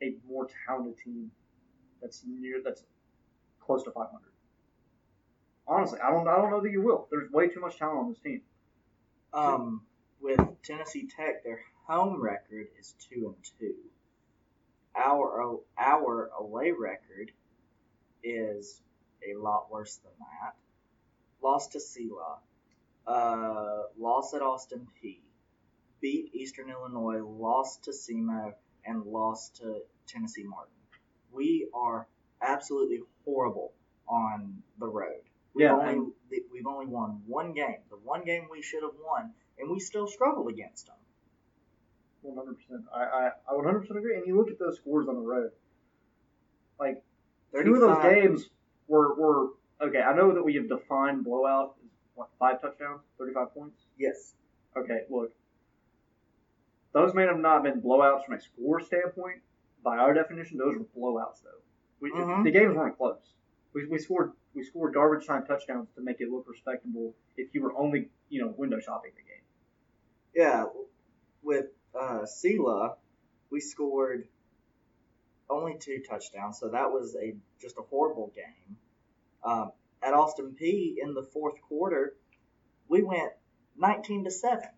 [0.00, 1.30] a more talented team
[2.00, 2.84] that's near that's
[3.60, 4.20] close to 500.
[5.66, 7.08] Honestly, I don't I don't know that you will.
[7.10, 8.40] There's way too much talent on this team.
[9.32, 9.82] Um,
[10.20, 13.74] with Tennessee Tech, their home record is two and two.
[14.98, 17.30] Our our away record
[18.22, 18.80] is
[19.22, 20.54] a lot worse than that.
[21.40, 22.38] Lost to Selah,
[23.06, 25.20] uh, lost at Austin Peay,
[26.00, 30.74] beat Eastern Illinois, lost to SEMO, and lost to Tennessee Martin.
[31.32, 32.08] We are
[32.42, 33.72] absolutely horrible
[34.08, 35.22] on the road.
[35.54, 36.12] We've Yeah, only
[36.50, 40.06] we've only won one game, the one game we should have won, and we still
[40.08, 40.96] struggle against them.
[42.34, 42.84] 100%.
[42.94, 44.16] I, I, I 100% agree.
[44.16, 45.50] And you look at those scores on the road.
[46.78, 47.02] Like,
[47.62, 48.50] two of those games
[48.86, 49.48] were, were
[49.80, 50.00] okay.
[50.00, 53.80] I know that we have defined blowout as what five touchdowns, 35 points.
[53.98, 54.34] Yes.
[54.76, 55.32] Okay, look,
[56.92, 59.40] those may have not been blowouts from a score standpoint.
[59.82, 61.60] By our definition, those were blowouts, though.
[62.00, 62.44] We, Mhm.
[62.44, 63.34] The games weren't close.
[63.72, 67.14] We, we scored we scored garbage time touchdowns to make it look respectable.
[67.36, 69.42] If you were only you know window shopping the game.
[70.34, 70.66] Yeah,
[71.42, 72.96] with uh, Sela,
[73.50, 74.28] we scored
[75.50, 78.76] only two touchdowns, so that was a just a horrible game.
[79.44, 79.72] Um,
[80.02, 82.14] at Austin Peay in the fourth quarter,
[82.88, 83.32] we went
[83.76, 84.68] 19 to seven.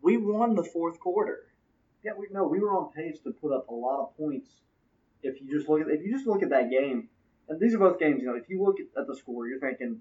[0.00, 1.46] We won the fourth quarter.
[2.04, 4.50] Yeah, we no, we were on pace to put up a lot of points.
[5.22, 7.08] If you just look at if you just look at that game,
[7.48, 8.20] and these are both games.
[8.20, 10.00] You know, if you look at, the score, you're thinking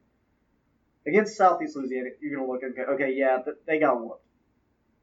[1.06, 4.26] against Southeast Louisiana, you're gonna look okay, okay, yeah, they got whooped.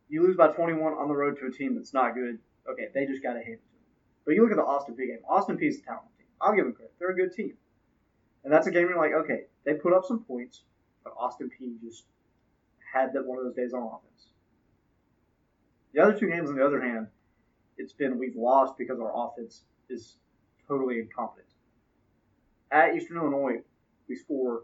[0.08, 2.38] You lose by 21 on the road to a team that's not good.
[2.70, 3.82] Okay, they just got to hand to them.
[4.24, 5.18] But you look at the Austin Peay game.
[5.28, 6.26] Austin Peay is a talented team.
[6.40, 6.94] I'll give them credit.
[6.98, 7.54] They're a good team.
[8.44, 10.62] And that's a game you're like, okay, they put up some points,
[11.04, 12.04] but Austin Peay just
[12.92, 14.28] had that one of those days on offense.
[15.92, 17.08] The other two games, on the other hand,
[17.76, 20.16] it's been we've lost because our offense is
[20.66, 21.46] totally incompetent.
[22.70, 23.62] At Eastern Illinois,
[24.08, 24.62] we score.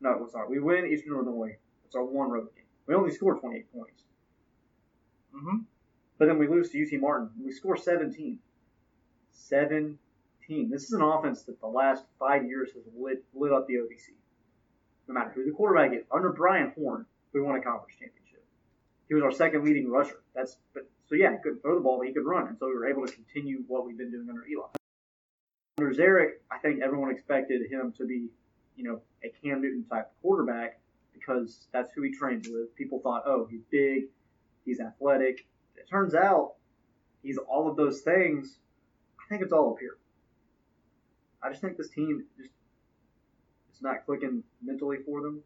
[0.00, 0.48] No, I'm sorry.
[0.48, 1.56] We win Eastern Illinois.
[1.86, 2.64] It's our one road game.
[2.86, 4.02] We only score 28 points.
[5.36, 5.58] Hmm
[6.18, 7.30] But then we lose to UT Martin.
[7.42, 8.38] We score 17.
[9.32, 10.70] 17.
[10.70, 14.14] This is an offense that the last five years has lit, lit up the OVC.
[15.08, 16.04] No matter who the quarterback is.
[16.10, 18.44] Under Brian Horn, we won a conference championship.
[19.08, 20.20] He was our second leading rusher.
[20.34, 22.66] That's but so yeah, he couldn't throw the ball, but he could run, and so
[22.66, 24.66] we were able to continue what we've been doing under Eli.
[25.78, 28.28] Under Zerrick, I think everyone expected him to be,
[28.76, 30.80] you know, a Cam Newton type quarterback
[31.12, 32.74] because that's who he trained with.
[32.74, 34.06] People thought, oh, he's big,
[34.66, 35.46] he's athletic.
[35.76, 36.54] It turns out
[37.22, 38.58] he's all of those things.
[39.18, 39.96] I think it's all up here.
[41.42, 42.50] I just think this team just
[43.70, 45.42] it's not clicking mentally for them.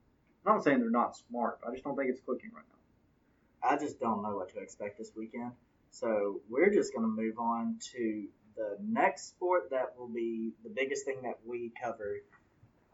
[0.47, 3.69] I'm not saying they're not smart, I just don't think it's clicking right now.
[3.69, 5.53] I just don't know what to expect this weekend.
[5.91, 8.25] So we're just going to move on to
[8.57, 12.21] the next sport that will be the biggest thing that we cover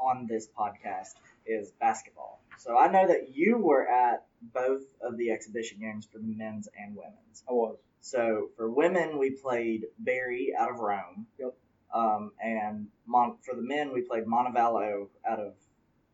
[0.00, 1.14] on this podcast
[1.46, 2.40] is basketball.
[2.58, 6.68] So I know that you were at both of the exhibition games for the men's
[6.78, 7.42] and women's.
[7.48, 7.76] I was.
[8.00, 11.26] So for women, we played Berry out of Rome.
[11.38, 11.54] Yep.
[11.92, 15.54] Um, and Mon- for the men, we played Montevallo out of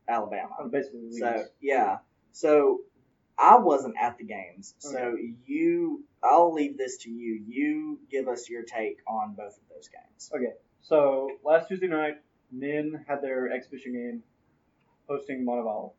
[0.08, 0.50] Alabama.
[0.60, 1.98] I'm basically So yeah,
[2.32, 2.80] so
[3.38, 5.16] I wasn't at the games, so
[5.46, 7.42] you, I'll leave this to you.
[7.46, 10.30] You give us your take on both of those games.
[10.34, 12.18] Okay, so last Tuesday night,
[12.50, 14.22] men had their exhibition game
[15.08, 15.92] hosting Montevallo.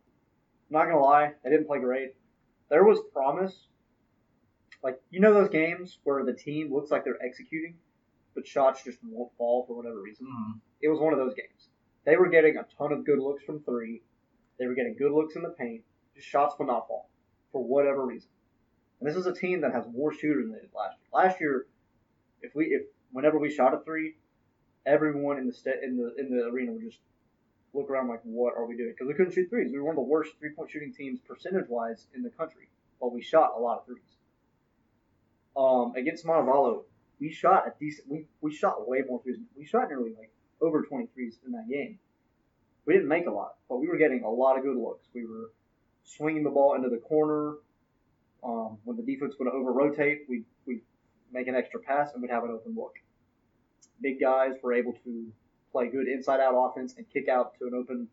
[0.69, 2.15] I'm Not gonna lie, they didn't play great.
[2.73, 3.67] There was promise.
[4.81, 7.75] Like you know those games where the team looks like they're executing,
[8.33, 10.25] but shots just won't fall for whatever reason.
[10.25, 11.69] Mm, It was one of those games.
[12.03, 14.01] They were getting a ton of good looks from three.
[14.57, 15.83] They were getting good looks in the paint.
[16.15, 17.11] Just shots would not fall
[17.51, 18.29] for whatever reason.
[18.99, 21.09] And this is a team that has more shooters than they did last year.
[21.13, 21.67] Last year,
[22.41, 22.81] if we if
[23.11, 24.15] whenever we shot a three,
[24.83, 27.01] everyone in the sta- in the in the arena would just
[27.73, 28.91] look around like, what are we doing?
[28.91, 29.71] Because we couldn't shoot threes.
[29.71, 32.69] We were one of the worst three point shooting teams percentage wise in the country,
[32.99, 34.01] but we shot a lot of threes.
[35.55, 36.83] Um, against Montevallo,
[37.19, 38.09] we shot a decent.
[38.09, 39.37] We, we shot way more threes.
[39.57, 40.31] We shot nearly like
[40.61, 41.99] over 20 threes in that game.
[42.85, 45.07] We didn't make a lot, but we were getting a lot of good looks.
[45.13, 45.51] We were
[46.03, 47.55] swinging the ball into the corner.
[48.43, 50.81] Um, when the defense would over rotate, we we
[51.31, 52.95] make an extra pass and we'd have an open look.
[54.01, 55.31] Big guys were able to
[55.73, 58.07] play good inside out offense and kick out to an open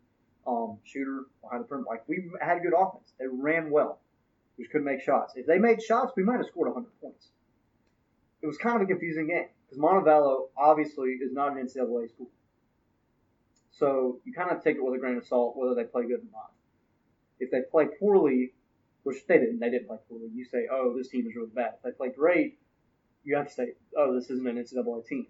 [0.46, 1.88] um, shooter behind the perimeter.
[1.88, 3.12] Like we had good offense.
[3.20, 4.00] They ran well.
[4.58, 5.34] We couldn't make shots.
[5.36, 7.28] If they made shots, we might have scored 100 points.
[8.42, 12.30] It was kind of a confusing game because Montevallo obviously is not an NCAA school.
[13.70, 16.20] So you kind of take it with a grain of salt whether they play good
[16.20, 16.50] or not.
[17.38, 18.52] If they play poorly,
[19.04, 20.28] which they didn't, they didn't play poorly.
[20.34, 21.74] You say, oh, this team is really bad.
[21.76, 22.58] If they play great,
[23.24, 25.26] you have to say, oh, this isn't an NCAA team.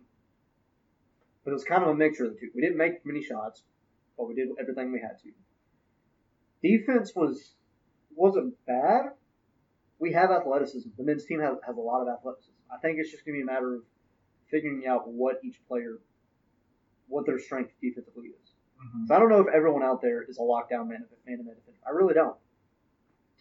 [1.45, 2.51] But it was kind of a mixture of the two.
[2.55, 3.63] We didn't make many shots,
[4.17, 5.31] but we did everything we had to.
[6.63, 7.55] Defense was
[8.15, 9.13] wasn't bad.
[9.99, 10.91] We have athleticism.
[10.97, 12.53] The men's team has, has a lot of athleticism.
[12.73, 13.83] I think it's just going to be a matter of
[14.51, 15.99] figuring out what each player,
[17.09, 18.53] what their strength defensively is.
[18.81, 19.07] Mm-hmm.
[19.07, 21.55] So I don't know if everyone out there is a lockdown man, man to man
[21.55, 21.81] defender.
[21.87, 22.37] I really don't.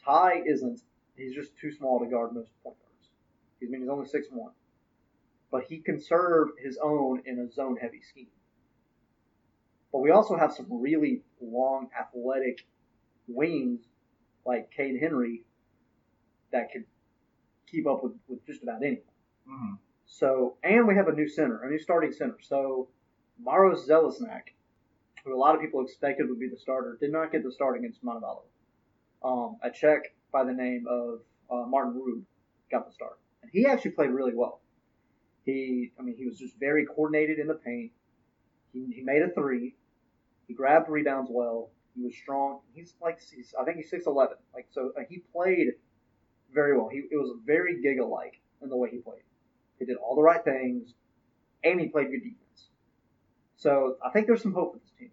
[0.03, 0.81] Ty isn't.
[1.15, 3.09] He's just too small to guard most point guards.
[3.61, 4.51] I mean, he's only six one,
[5.51, 8.27] but he can serve his own in a zone heavy scheme.
[9.91, 12.65] But we also have some really long, athletic
[13.27, 13.81] wings
[14.45, 15.43] like Cade Henry
[16.51, 16.85] that could
[17.67, 19.03] keep up with, with just about anyone.
[19.47, 19.73] Mm-hmm.
[20.05, 22.37] So, and we have a new center, a new starting center.
[22.41, 22.89] So,
[23.41, 24.53] Maros Zelesnak,
[25.23, 27.77] who a lot of people expected would be the starter, did not get the start
[27.77, 28.43] against Montevallo.
[29.23, 31.19] Um, a Czech by the name of
[31.51, 32.23] uh, Martin Rube
[32.71, 34.61] got the start, and he actually played really well.
[35.49, 37.91] He, I mean, he was just very coordinated in the paint.
[38.73, 39.75] He, he made a three.
[40.47, 41.71] He grabbed rebounds well.
[41.95, 42.59] He was strong.
[42.73, 44.37] He's like, he's, I think he's six eleven.
[44.53, 45.67] Like so, uh, he played
[46.53, 46.89] very well.
[46.91, 49.23] He it was very Giga like in the way he played.
[49.79, 50.93] He did all the right things,
[51.63, 52.69] and he played good defense.
[53.57, 55.11] So I think there's some hope for this team.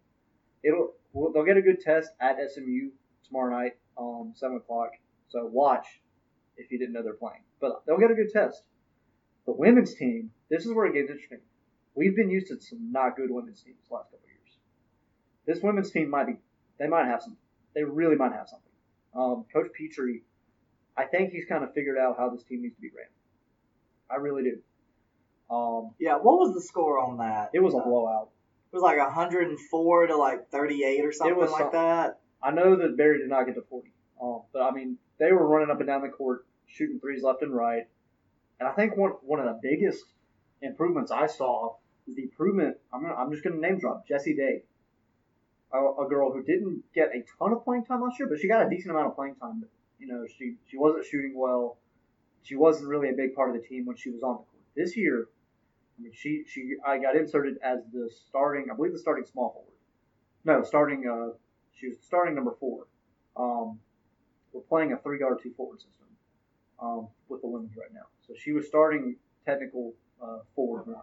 [0.62, 0.94] It'll
[1.32, 2.90] they'll get a good test at SMU
[3.26, 4.90] tomorrow night, um, seven o'clock.
[5.28, 5.86] So watch
[6.56, 7.42] if you didn't know they're playing.
[7.60, 8.62] But they'll get a good test.
[9.46, 11.40] The women's team, this is where it gets interesting.
[11.94, 14.58] We've been used to some not good women's teams the last couple of years.
[15.46, 16.36] This women's team might be,
[16.78, 17.36] they might have some,
[17.74, 18.66] they really might have something.
[19.14, 20.22] Um, Coach Pietri,
[20.96, 23.06] I think he's kind of figured out how this team needs to be ran.
[24.10, 24.58] I really do.
[25.54, 27.50] Um, yeah, what was the score on that?
[27.54, 28.30] It was a blowout.
[28.72, 32.18] It was like 104 to like 38 or something like that.
[32.42, 35.46] I know that Berry did not get to 40, um, but I mean they were
[35.46, 37.88] running up and down the court, shooting threes left and right.
[38.58, 40.04] And I think one one of the biggest
[40.62, 42.76] improvements I saw is the improvement.
[42.92, 44.62] I'm gonna, I'm just going to name drop Jessie Day,
[45.72, 48.48] a, a, girl who didn't get a ton of playing time last year, but she
[48.48, 49.60] got a decent amount of playing time.
[49.60, 51.78] But you know she she wasn't shooting well
[52.46, 54.62] she wasn't really a big part of the team when she was on the court.
[54.76, 55.26] This year,
[55.98, 59.50] I mean, she she I got inserted as the starting, I believe the starting small
[59.50, 59.72] forward.
[60.44, 61.04] No, starting.
[61.08, 61.36] Uh,
[61.74, 62.86] she was starting number four.
[63.36, 63.80] Um,
[64.52, 66.05] we're playing a three guard two forward system
[66.80, 68.06] um, with the women's right now.
[68.26, 71.02] So she was starting technical uh, forward one.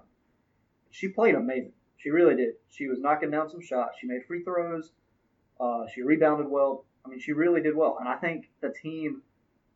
[0.92, 1.74] She played amazing.
[1.98, 2.56] She really did.
[2.70, 3.98] She was knocking down some shots.
[4.00, 4.92] She made free throws.
[5.60, 6.86] Uh, she rebounded well.
[7.06, 7.98] I mean, she really did well.
[8.00, 9.22] And I think the team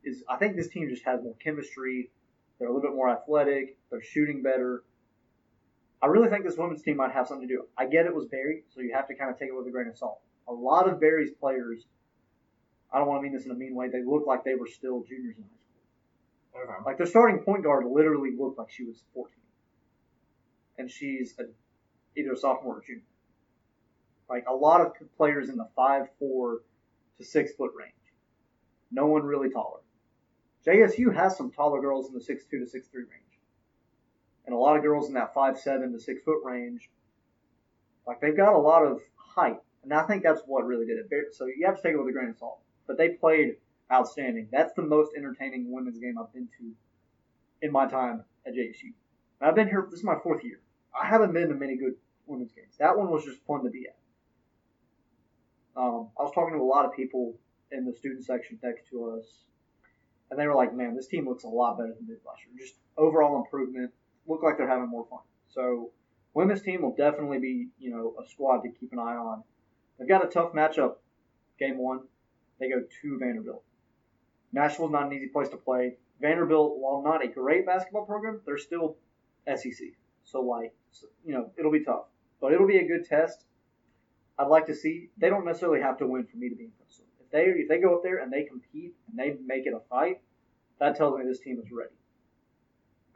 [0.04, 2.12] is I think this team just has more chemistry.
[2.60, 3.78] They're a little bit more athletic.
[3.90, 4.84] They're shooting better.
[6.02, 7.64] I really think this women's team might have something to do.
[7.78, 9.72] I get it was Berry, so you have to kind of take it with a
[9.72, 10.20] grain of salt.
[10.48, 11.86] A lot of Berry's players,
[12.94, 14.68] I don't want to mean this in a mean way, they look like they were
[14.68, 15.57] still juniors in high
[16.86, 19.34] Like their starting point guard literally looked like she was 14,
[20.78, 21.44] and she's a,
[22.20, 23.02] either a sophomore or junior.
[24.30, 26.62] Like a lot of players in the five four
[27.18, 27.94] to six foot range.
[28.92, 29.80] No one really taller.
[30.66, 33.28] JSU has some taller girls in the six two to six three range.
[34.48, 36.90] And a lot of girls in that five seven to 6 foot range.
[38.08, 39.58] Like they've got a lot of height.
[39.84, 41.36] And I think that's what really did it.
[41.36, 42.62] So you have to take it with a grain of salt.
[42.88, 43.58] But they played
[43.92, 44.50] outstanding.
[44.52, 46.72] That's the most entertaining women's game I've been to
[47.62, 48.94] in my time at JSU.
[49.40, 50.60] And I've been here, this is my fourth year.
[51.00, 51.96] I haven't been to many good
[52.26, 52.76] women's games.
[52.80, 53.96] That one was just fun to be at.
[55.76, 57.36] Um, I was talking to a lot of people
[57.72, 59.44] in the student section next to us
[60.30, 62.58] and they were like, "Man, this team looks a lot better than did last year.
[62.58, 63.94] Just overall improvement.
[64.26, 65.92] Look like they're having more fun." So,
[66.34, 69.44] women's team will definitely be, you know, a squad to keep an eye on.
[69.98, 70.98] They've got a tough matchup.
[71.60, 72.08] Game one,
[72.60, 73.64] they go to Vanderbilt.
[74.54, 75.98] Nashville's not an easy place to play.
[76.22, 78.98] Vanderbilt, while not a great basketball program, they're still
[79.48, 79.90] SEC.
[80.24, 80.74] So, like,
[81.26, 82.06] you know, it'll be tough,
[82.42, 83.46] but it'll be a good test.
[84.40, 85.10] I'd like to see.
[85.18, 87.80] They don't necessarily have to win for me to be impressed if they if they
[87.80, 90.22] go up there and they compete and they make it a fight,
[90.80, 91.94] that tells me this team is ready.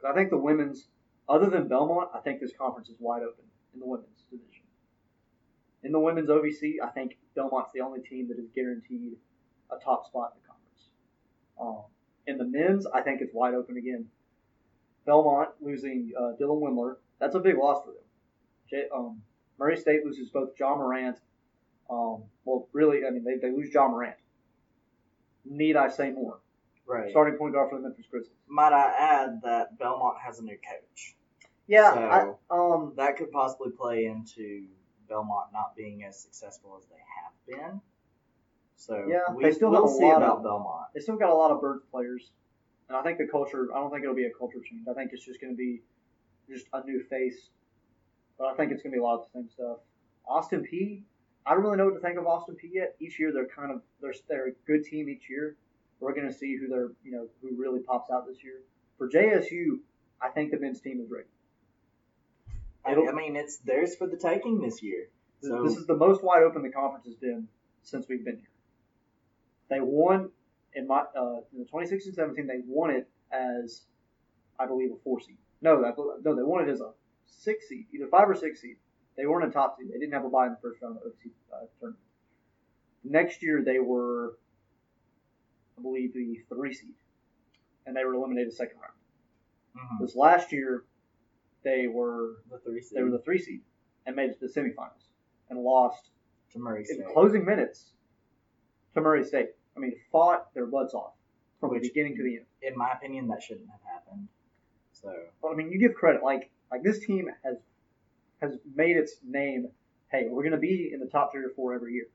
[0.00, 0.88] But I think the women's,
[1.28, 4.64] other than Belmont, I think this conference is wide open in the women's division.
[5.84, 9.16] In the women's OVC, I think Belmont's the only team that is guaranteed
[9.70, 10.34] a top spot.
[11.62, 11.82] Um,
[12.26, 14.06] in the men's, I think it's wide open again.
[15.06, 18.84] Belmont losing uh, Dylan Windler, that's a big loss for them.
[18.94, 19.22] um,
[19.58, 21.18] Murray State loses both Ja Morant
[21.90, 24.16] Um, well, really, I mean, they, they lose Ja Morant.
[25.44, 26.38] Need I say more?
[26.86, 27.10] Right.
[27.10, 28.32] Starting point guard for the Memphis Grizzlies.
[28.48, 31.14] Might I add that Belmont has a new coach.
[31.66, 34.66] Yeah, So- I, um, That could possibly play into
[35.08, 37.32] Belmont not being as successful as they have
[37.70, 37.80] been.
[38.86, 40.86] So Yeah, we, they still we'll have a see lot about of- Belmont.
[40.94, 42.30] they still got a lot of bird players,
[42.88, 43.68] and I think the culture.
[43.74, 44.86] I don't think it'll be a culture change.
[44.90, 45.82] I think it's just going to be
[46.50, 47.48] just a new face.
[48.38, 49.78] But I think it's going to be a lot of the same stuff.
[50.26, 51.02] Austin Peay.
[51.46, 52.96] I don't really know what to think of Austin Peay yet.
[53.00, 55.56] Each year they're kind of they're they're a good team each year.
[56.00, 58.60] We're going to see who they're you know who really pops out this year.
[58.98, 59.78] For JSU,
[60.20, 61.28] I think the men's team is ready.
[62.84, 65.08] I, I mean, it's theirs for the taking this year.
[65.40, 67.46] So This is the most wide open the conference has been
[67.82, 68.46] since we've been here.
[69.72, 70.30] They won
[70.74, 72.46] in my uh, in the 2016-17.
[72.46, 73.82] They won it as,
[74.58, 75.38] I believe, a four seed.
[75.62, 75.94] No, that,
[76.24, 76.90] no, they won it as a
[77.26, 78.76] six seed, either five or six seed.
[79.16, 79.88] They weren't a top seed.
[79.92, 82.04] They didn't have a bye in the first round of the OC uh, tournament.
[83.04, 84.36] Next year they were,
[85.78, 86.94] I believe, the three seed,
[87.86, 88.94] and they were eliminated second round.
[89.76, 90.84] mhm, This last year,
[91.64, 93.60] they were the three seed they were the three seed
[94.06, 95.06] and made it to the semifinals
[95.50, 96.10] and lost
[96.52, 97.00] to Murray State.
[97.00, 97.92] in closing minutes
[98.94, 99.50] to Murray State.
[99.76, 101.14] I mean, fought their butts off
[101.60, 102.46] from the Which- beginning to the end.
[102.62, 104.28] In my opinion, that shouldn't have happened.
[104.92, 106.22] So But I mean, you give credit.
[106.22, 107.56] Like, like this team has
[108.40, 109.68] has made its name.
[110.10, 112.08] Hey, we're going to be in the top three or four every year.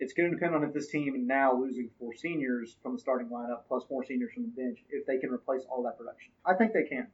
[0.00, 3.28] It's going to depend on if this team now losing four seniors from the starting
[3.28, 6.32] lineup plus more seniors from the bench, if they can replace all that production.
[6.44, 7.06] I think they can.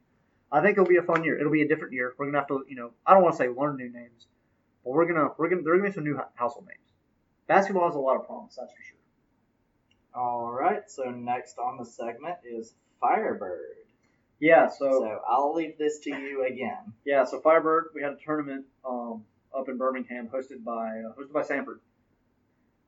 [0.51, 1.37] I think it'll be a fun year.
[1.37, 2.15] It'll be a different year.
[2.17, 4.27] We're gonna have to, you know, I don't want to say learn new names,
[4.83, 6.93] but we're gonna we're gonna there are gonna be some new household names.
[7.47, 8.96] Basketball has a lot of promise, that's for sure.
[10.17, 10.81] All right.
[10.89, 13.75] So next on the segment is Firebird.
[14.39, 14.67] Yeah.
[14.67, 16.93] So I'll leave this to you again.
[17.05, 19.23] Yeah, so Firebird, we had a tournament um,
[19.57, 21.79] up in Birmingham, hosted by uh, hosted by Samford.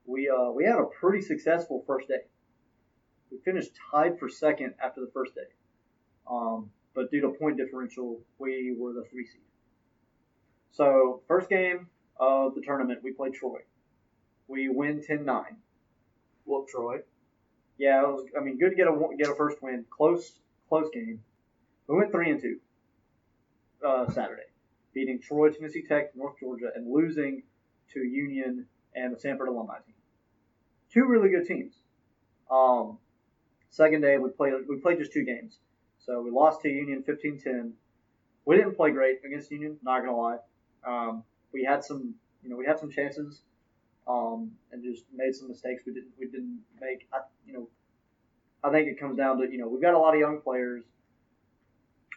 [0.05, 2.25] We uh, we had a pretty successful first day.
[3.31, 5.47] We finished tied for second after the first day,
[6.29, 9.41] um, but due to point differential, we were the three seed.
[10.71, 11.87] So first game
[12.19, 13.59] of the tournament, we played Troy.
[14.47, 15.43] We win 10-9.
[16.45, 16.99] Whoop Troy.
[17.79, 18.25] Yeah, it was.
[18.37, 19.85] I mean, good to get a get a first win.
[19.89, 20.33] Close
[20.67, 21.21] close game.
[21.87, 22.59] We went three and two.
[23.83, 24.43] Uh, Saturday,
[24.93, 27.43] beating Troy, Tennessee Tech, North Georgia, and losing
[27.93, 29.95] to Union and the Samford alumni team.
[30.91, 31.73] Two really good teams.
[32.51, 32.97] Um,
[33.69, 35.59] second day we played we played just two games.
[35.99, 37.71] So we lost to Union 15-10.
[38.45, 39.77] We didn't play great against Union.
[39.83, 40.37] Not gonna lie.
[40.85, 41.23] Um,
[41.53, 43.41] we had some you know we had some chances
[44.09, 47.07] um, and just made some mistakes we didn't we didn't make.
[47.13, 47.69] I, you know,
[48.63, 50.83] I think it comes down to you know we've got a lot of young players.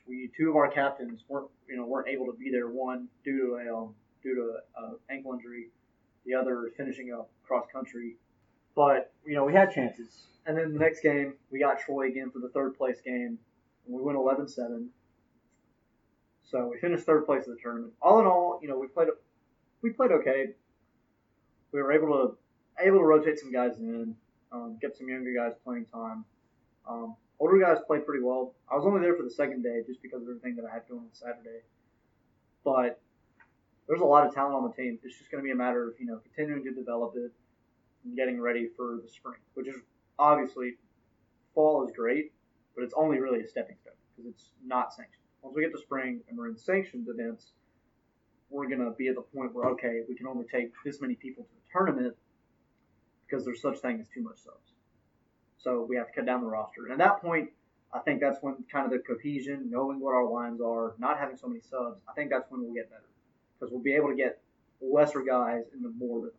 [0.09, 2.69] We two of our captains weren't you know weren't able to be there.
[2.69, 5.69] One due to a um, due to a, a ankle injury,
[6.25, 8.17] the other finishing up cross country.
[8.75, 10.27] But you know we had chances.
[10.47, 13.39] And then the next game we got Troy again for the third place game,
[13.87, 14.89] and we went 11-7.
[16.43, 17.93] So we finished third place of the tournament.
[18.03, 19.09] All in all, you know we played
[19.83, 20.47] we played okay
[21.73, 22.37] we were able to
[22.85, 24.15] able to rotate some guys in,
[24.51, 26.25] um, get some younger guys playing time.
[26.89, 28.55] Um, older guys played pretty well.
[28.71, 30.83] I was only there for the second day just because of everything that I had
[30.89, 31.61] going on Saturday.
[32.65, 33.01] But
[33.89, 34.99] there's a lot of talent on the team.
[35.03, 37.33] It's just going to be a matter of you know continuing to develop it
[38.05, 39.77] and getting ready for the spring, which is
[40.19, 40.75] obviously
[41.55, 42.33] fall is great,
[42.75, 45.23] but it's only really a stepping stone because it's not sanctioned.
[45.43, 47.53] Once we get to spring and we're in sanctioned events,
[48.51, 51.15] we're going to be at the point where, okay, we can only take this many
[51.15, 52.15] people to tournament
[53.27, 54.73] because there's such thing as too much subs.
[55.59, 56.85] So we have to cut down the roster.
[56.85, 57.51] And at that point,
[57.95, 61.37] I think that's when kind of the cohesion, knowing what our lines are, not having
[61.37, 63.09] so many subs, I think that's when we'll get better
[63.59, 64.41] because we'll be able to get
[64.81, 66.39] lesser guys in the more rhythm.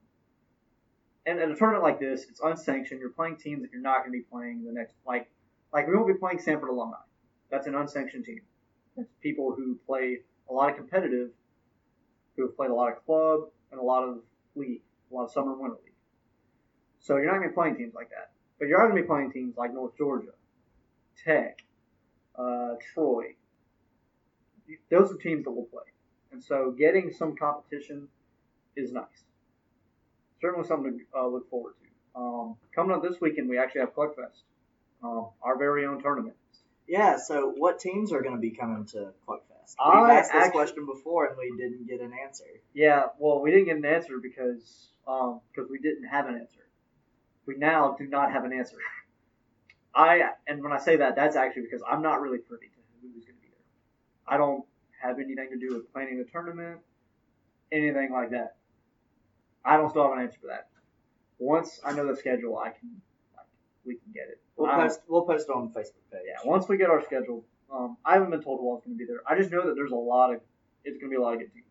[1.25, 2.99] And at a tournament like this, it's unsanctioned.
[2.99, 5.29] You're playing teams that you're not going to be playing the next, like,
[5.71, 6.97] like we won't be playing Samford alumni.
[7.49, 8.41] That's an unsanctioned team.
[8.97, 10.19] It's people who play
[10.49, 11.29] a lot of competitive
[12.35, 14.17] who have played a lot of club and a lot of
[14.55, 14.81] league,
[15.13, 15.93] a lot of summer winter league.
[16.99, 18.31] So you're not going to be playing teams like that.
[18.59, 20.31] But you are going to be playing teams like North Georgia,
[21.23, 21.63] Tech,
[22.37, 23.35] uh, Troy.
[24.89, 25.83] Those are teams that will play.
[26.31, 28.07] And so getting some competition
[28.75, 29.03] is nice.
[30.41, 32.19] Certainly something to uh, look forward to.
[32.19, 34.41] Um, coming up this weekend, we actually have Cluckfest,
[35.03, 36.35] um, our very own tournament.
[36.87, 37.17] Yeah.
[37.17, 39.75] So what teams are going to be coming to Cluckfest?
[39.79, 42.45] I We've asked this actually- question before and we didn't get an answer.
[42.73, 46.59] Yeah, well, we didn't get an answer because um, because we didn't have an answer.
[47.45, 48.77] We now do not have an answer.
[49.95, 53.25] I and when I say that, that's actually because I'm not really privy to who's
[53.25, 53.65] going to be there.
[54.27, 54.65] I don't
[55.01, 56.79] have anything to do with planning the tournament,
[57.71, 58.55] anything like that.
[59.65, 60.69] I don't still have an answer for that.
[61.37, 63.01] Once I know the schedule, I can
[63.35, 63.45] like
[63.85, 64.41] we can get it.
[64.55, 66.21] We'll Um, post we'll post it on the Facebook page.
[66.25, 68.99] Yeah, once we get our schedule, um, I haven't been told who all's going to
[68.99, 69.21] be there.
[69.27, 70.41] I just know that there's a lot of
[70.83, 71.65] it's going to be a lot of good teams,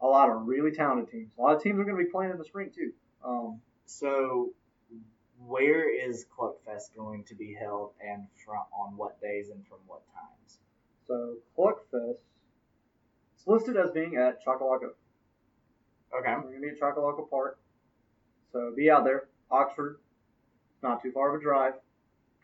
[0.00, 1.32] a lot of really talented teams.
[1.38, 2.92] A lot of teams are going to be playing in the spring too.
[3.24, 4.50] Um, So,
[5.46, 10.02] where is Cluckfest going to be held, and from on what days and from what
[10.14, 10.58] times?
[11.06, 12.18] so Cluckfest,
[13.36, 14.90] it's listed as being at Choccolocco.
[16.18, 16.34] Okay.
[16.34, 17.58] We're going to be at Choccolocco Park,
[18.52, 19.28] so be out there.
[19.50, 19.98] Oxford,
[20.82, 21.74] not too far of a drive.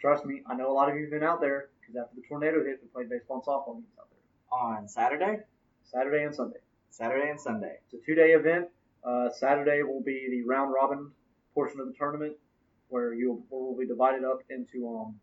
[0.00, 2.22] Trust me, I know a lot of you have been out there because after the
[2.28, 5.40] tornado hit, we played baseball and softball games out there, On Saturday,
[5.84, 6.58] Saturday and Sunday.
[6.92, 7.76] Saturday and Sunday.
[7.86, 8.68] It's a two-day event.
[9.02, 11.10] Uh, Saturday will be the round robin
[11.54, 12.36] portion of the tournament,
[12.88, 15.18] where you will be divided up into um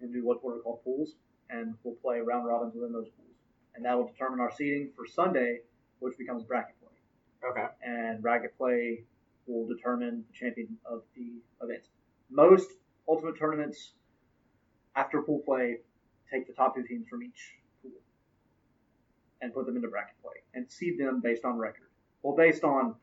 [0.00, 1.14] into what what are called pools,
[1.50, 3.36] and we'll play round robins within those pools,
[3.76, 5.60] and that will determine our seeding for Sunday,
[6.00, 7.66] which becomes bracket play, Okay.
[7.82, 9.04] and bracket play
[9.46, 11.84] will determine the champion of the event.
[12.28, 12.68] Most
[13.08, 13.92] ultimate tournaments
[14.96, 15.78] after pool play
[16.30, 17.54] take the top two teams from each
[19.40, 21.88] and put them into bracket play and seed them based on record.
[22.22, 22.94] Well, based on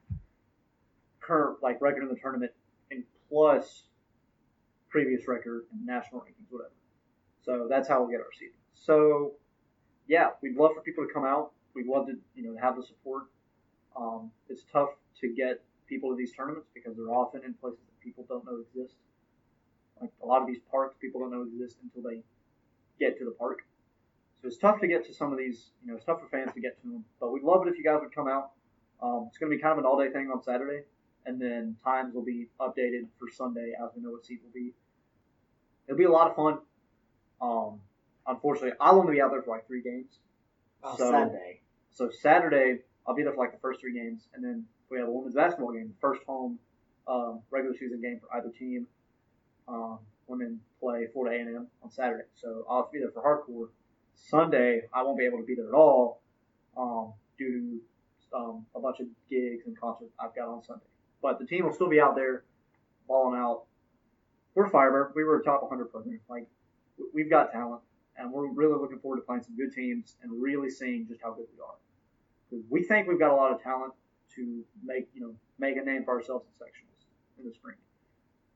[1.22, 2.52] current like record in the tournament
[2.92, 3.84] and plus
[4.90, 6.72] previous record and national rankings, whatever.
[7.44, 8.56] So that's how we'll get our seeding.
[8.74, 9.34] So
[10.08, 11.52] yeah, we'd love for people to come out.
[11.74, 13.24] We'd love to you know have the support.
[13.96, 14.90] Um, it's tough
[15.22, 18.58] to get people to these tournaments because they're often in places that people don't know
[18.60, 18.96] exist.
[20.02, 22.22] Like a lot of these parks, people don't know exist until they
[23.00, 23.60] get to the park.
[24.46, 25.72] It's tough to get to some of these.
[25.84, 27.06] You know, it's tough for fans to get to them.
[27.20, 28.52] But we'd love it if you guys would come out.
[29.02, 30.84] Um, it's going to be kind of an all-day thing on Saturday,
[31.26, 34.74] and then times will be updated for Sunday as we know what seat will be.
[35.88, 36.60] It'll be a lot of fun.
[37.42, 37.82] Um,
[38.26, 40.20] unfortunately, I'll only be out there for like three games.
[40.84, 41.62] On So- Saturday.
[41.92, 45.08] So Saturday, I'll be there for like the first three games, and then we have
[45.08, 46.60] a women's basketball game, first home
[47.08, 48.88] um, regular season game for either team.
[49.68, 53.70] Um, women play Florida A&M on Saturday, so I'll be there for hardcore.
[54.16, 56.22] Sunday, I won't be able to be there at all
[56.78, 57.80] um, due
[58.32, 60.86] to um, a bunch of gigs and concerts I've got on Sunday.
[61.22, 62.44] But the team will still be out there
[63.08, 63.64] balling out.
[64.56, 65.14] We're Firebird.
[65.16, 66.20] We were a top 100 program.
[66.30, 66.48] Like
[67.14, 67.82] we've got talent,
[68.18, 71.34] and we're really looking forward to playing some good teams and really seeing just how
[71.34, 71.76] good we are.
[72.50, 73.94] 'Cause we think we've got a lot of talent
[74.36, 77.06] to make you know make a name for ourselves in sectionals
[77.40, 77.78] in the spring.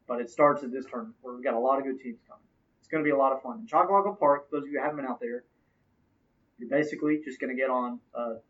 [0.07, 2.43] But it starts at this tournament where we've got a lot of good teams coming.
[2.89, 3.59] It's going to be a lot of fun.
[3.59, 5.43] In Choccolocco Park, those of you who haven't been out there,
[6.57, 7.99] you're basically just going to get on.
[8.15, 8.41] Uh,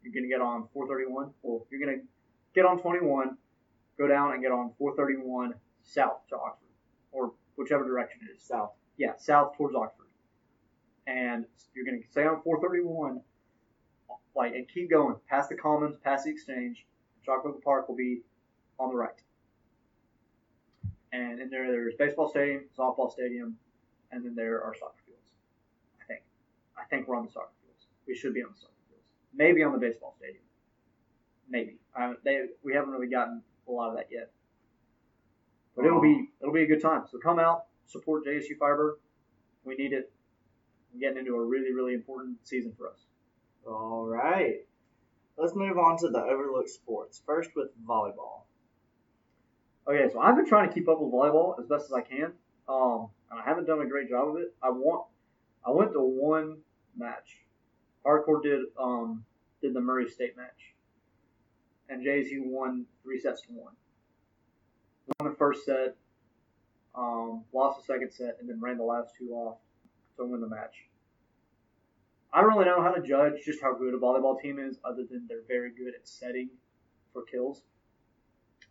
[0.00, 1.30] you're going to get on 431.
[1.42, 2.06] Well, you're going to
[2.54, 3.36] get on 21,
[3.98, 6.68] go down and get on 431 south to Oxford,
[7.10, 8.44] or whichever direction it is.
[8.44, 8.70] South.
[8.96, 10.06] Yeah, south towards Oxford.
[11.08, 13.20] And you're going to stay on 431,
[14.36, 16.86] like, and keep going past the Commons, past the Exchange.
[17.26, 18.20] Chocolate Park will be
[18.78, 19.10] on the right.
[21.12, 23.56] And in there, there's baseball stadium, softball stadium,
[24.12, 25.30] and then there are soccer fields.
[26.00, 26.22] I think.
[26.76, 27.86] I think we're on the soccer fields.
[28.06, 29.04] We should be on the soccer fields.
[29.34, 30.42] Maybe on the baseball stadium.
[31.48, 31.76] Maybe.
[31.98, 34.30] Uh, they, we haven't really gotten a lot of that yet.
[35.76, 37.04] But it'll be it'll be a good time.
[37.10, 38.98] So come out, support JSU Fiber.
[39.64, 40.12] We need it.
[40.92, 42.98] We're getting into a really really important season for us.
[43.66, 44.66] All right.
[45.38, 47.22] Let's move on to the overlooked sports.
[47.24, 48.42] First with volleyball.
[49.88, 52.32] Okay, so I've been trying to keep up with volleyball as best as I can.
[52.68, 54.54] Um, and I haven't done a great job of it.
[54.62, 55.06] I want
[55.64, 56.58] I went to one
[56.96, 57.38] match.
[58.04, 59.24] Hardcore did um
[59.62, 60.74] did the Murray State match.
[61.88, 63.72] And JSU won three sets to one.
[65.18, 65.96] Won the first set,
[66.94, 69.58] um, lost the second set, and then ran the last two off
[70.16, 70.84] to win the match.
[72.32, 75.02] I don't really know how to judge just how good a volleyball team is, other
[75.10, 76.50] than they're very good at setting
[77.12, 77.64] for kills.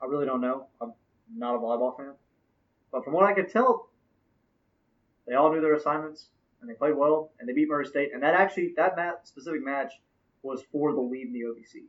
[0.02, 0.68] I really don't know.
[0.80, 0.94] I'm
[1.36, 2.14] not a volleyball fan.
[2.92, 3.89] But from what I could tell,
[5.30, 6.28] they all knew their assignments
[6.62, 8.10] and they played well and they beat Murray State.
[8.14, 9.94] And that actually, that mat, specific match
[10.42, 11.84] was for the lead in the OVC.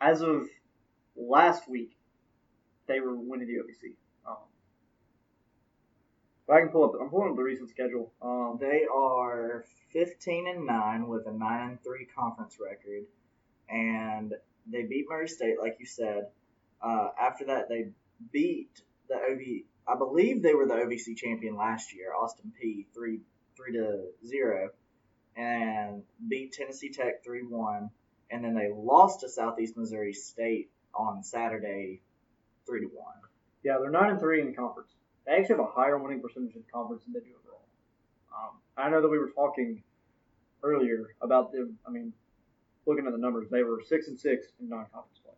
[0.00, 0.48] As of
[1.16, 1.96] last week,
[2.86, 3.94] they were winning the OVC.
[4.26, 4.36] Um,
[6.46, 6.92] but I can pull up.
[7.00, 8.12] I'm pulling up the recent schedule.
[8.20, 13.04] Um, They are 15 and 9 with a 9 and 3 conference record,
[13.68, 14.34] and
[14.66, 16.28] they beat Murray State, like you said.
[16.82, 17.90] Uh, after that, they
[18.32, 19.64] beat the OV.
[19.90, 23.20] I believe they were the OVC champion last year, Austin Peay three
[23.56, 24.70] three to zero,
[25.36, 27.90] and beat Tennessee Tech three one,
[28.30, 32.02] and then they lost to Southeast Missouri State on Saturday
[32.66, 33.16] three to one.
[33.64, 34.90] Yeah, they're nine and three in conference.
[35.26, 37.64] They actually have a higher winning percentage in conference than they do overall.
[38.32, 39.82] Um, I know that we were talking
[40.62, 41.78] earlier about them.
[41.86, 42.12] I mean,
[42.86, 45.34] looking at the numbers, they were six and six in non-conference play.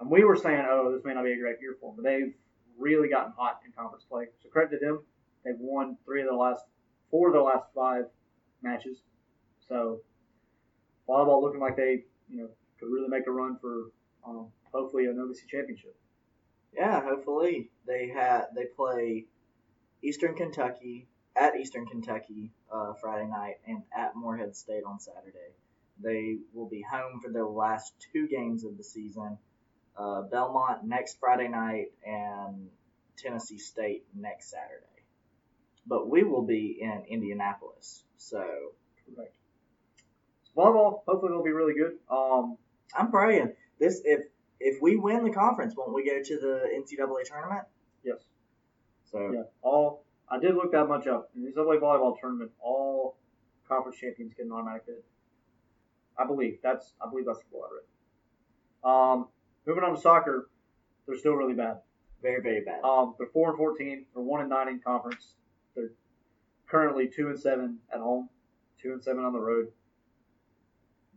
[0.00, 2.08] And we were saying, oh, this may not be a great year for them, but
[2.08, 2.34] they've
[2.78, 4.26] really gotten hot in conference play.
[4.42, 5.02] So credit to them.
[5.44, 6.64] They've won three of the last,
[7.10, 8.04] four of the last five
[8.62, 8.98] matches.
[9.68, 10.00] So
[11.08, 12.48] volleyball looking like they, you know,
[12.78, 13.90] could really make a run for
[14.26, 15.96] um, hopefully an OVC championship.
[16.74, 19.26] Yeah, hopefully they have they play
[20.02, 25.54] Eastern Kentucky at Eastern Kentucky uh, Friday night and at Morehead State on Saturday.
[26.00, 29.38] They will be home for their last two games of the season.
[29.98, 32.68] Uh, Belmont next Friday night and
[33.16, 34.84] Tennessee State next Saturday.
[35.86, 38.44] But we will be in Indianapolis, so
[39.14, 39.34] Correct.
[40.56, 41.98] Volleyball, hopefully they'll be really good.
[42.10, 42.58] Um,
[42.96, 44.20] I'm praying this if
[44.60, 47.66] if we win the conference, won't we go to the NCAA tournament?
[48.04, 48.18] yes.
[49.10, 51.30] So Yeah, all I did look that much up.
[51.34, 53.16] In the NCAA volleyball tournament, all
[53.68, 55.02] conference champions get an automatic bid.
[56.18, 57.84] I believe that's I believe that's what I read.
[58.84, 59.28] Um,
[59.68, 60.48] moving on to soccer,
[61.06, 61.76] they're still really bad.
[62.22, 62.82] very very bad.
[62.82, 64.06] Um, they're four and fourteen.
[64.14, 65.34] They're one and nine in conference.
[65.76, 65.92] They're
[66.66, 68.28] currently two and seven at home,
[68.82, 69.68] two and seven on the road.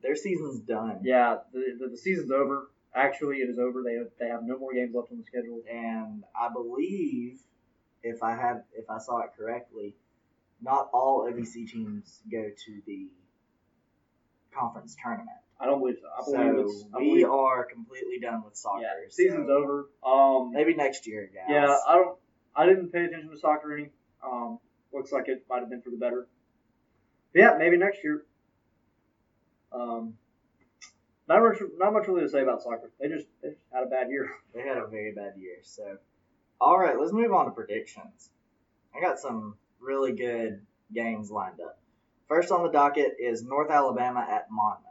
[0.04, 1.00] Their season's done.
[1.04, 2.70] Yeah, the, the, the season's over.
[2.94, 3.84] Actually, it is over.
[3.84, 5.62] They have, they have no more games left on the schedule.
[5.72, 7.40] and I believe
[8.04, 9.96] if I have if I saw it correctly,
[10.62, 13.08] not all OVC teams go to the
[14.54, 15.30] conference tournament.
[15.62, 16.08] I don't believe so.
[16.08, 18.82] I believe so it's I we believe, are completely done with soccer.
[18.82, 19.90] yeah, so season's over.
[20.04, 21.46] Um, Maybe next year, guys.
[21.50, 22.18] Yeah, I don't.
[22.56, 23.90] I didn't pay attention to soccer any.
[24.26, 24.60] Um,
[24.92, 26.28] looks like it might have been for the better.
[27.34, 28.26] But yeah, maybe next year.
[29.72, 30.16] Um,
[31.30, 31.62] not much.
[31.78, 32.92] Not much really to say about soccer.
[33.00, 34.30] They just they just had a bad year.
[34.54, 35.60] They had a very bad year.
[35.62, 35.98] So,
[36.60, 38.32] all right, let's move on to predictions.
[38.94, 40.62] I got some really good
[40.94, 41.80] games lined up.
[42.28, 44.91] First on the docket is North Alabama at Monmouth.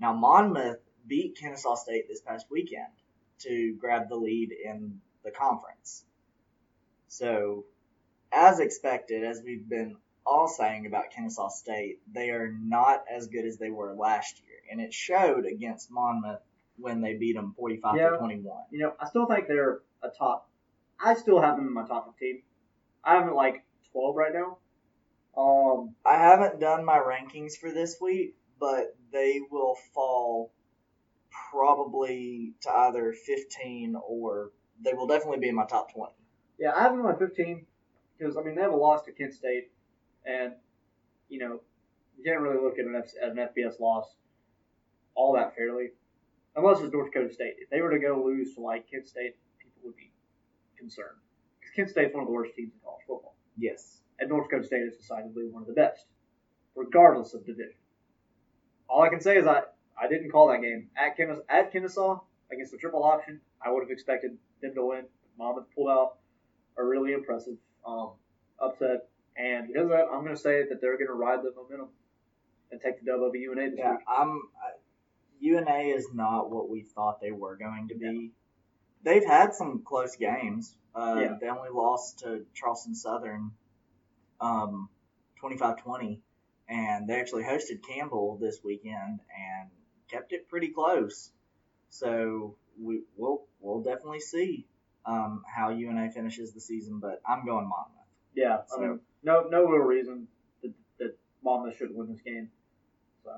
[0.00, 2.88] Now, Monmouth beat Kennesaw State this past weekend
[3.40, 6.04] to grab the lead in the conference.
[7.08, 7.64] So,
[8.32, 13.44] as expected, as we've been all saying about Kennesaw State, they are not as good
[13.44, 16.40] as they were last year, and it showed against Monmouth
[16.76, 18.10] when they beat them 45 Yeah.
[18.10, 18.64] to 21.
[18.70, 20.48] You know, I still think they're a top.
[20.98, 22.42] I still have them in my top 15.
[23.04, 24.58] I have them at like 12 right now.
[25.36, 30.52] Um, I haven't done my rankings for this week, but they will fall
[31.50, 34.50] probably to either 15 or
[34.84, 36.12] they will definitely be in my top 20.
[36.58, 37.66] Yeah, I have them at 15
[38.18, 39.70] because I mean they have a loss to Kent State,
[40.26, 40.52] and
[41.28, 41.60] you know
[42.18, 44.14] you can't really look at an, F- at an FBS loss
[45.14, 45.88] all that fairly,
[46.56, 47.54] unless it's North Dakota State.
[47.58, 50.12] If they were to go lose to like Kent State, people would be
[50.78, 51.16] concerned
[51.60, 54.00] because Kent State's one of the worst teams in college football, Yes.
[54.18, 56.04] and North Dakota State is decidedly one of the best,
[56.74, 57.74] regardless of division.
[58.90, 59.62] All I can say is I
[60.00, 62.20] I didn't call that game at Kennesaw, at Kennesaw
[62.52, 63.40] against the triple option.
[63.64, 65.04] I would have expected them to win.
[65.38, 66.16] Monmouth pulled out
[66.76, 68.12] a really impressive um,
[68.58, 71.52] upset, and because of that, I'm going to say that they're going to ride the
[71.54, 71.88] momentum
[72.72, 74.00] and take the dub over UNA this Yeah, week.
[74.08, 74.30] I'm.
[74.62, 74.70] I,
[75.42, 78.32] UNA is not what we thought they were going to be.
[79.02, 80.74] They've had some close games.
[80.94, 81.36] Uh, Yeah.
[81.40, 83.52] They only lost to Charleston Southern
[84.38, 84.90] um,
[85.42, 86.18] 25-20,
[86.70, 89.70] and they actually hosted Campbell this weekend and
[90.10, 91.30] kept it pretty close.
[91.90, 94.66] So we, we'll we'll definitely see
[95.04, 97.96] um, how UNA finishes the season, but I'm going Monmouth.
[98.34, 100.28] Yeah, So- I mean, no no real reason
[100.62, 102.50] that, that Monmouth should win this game.
[103.24, 103.30] So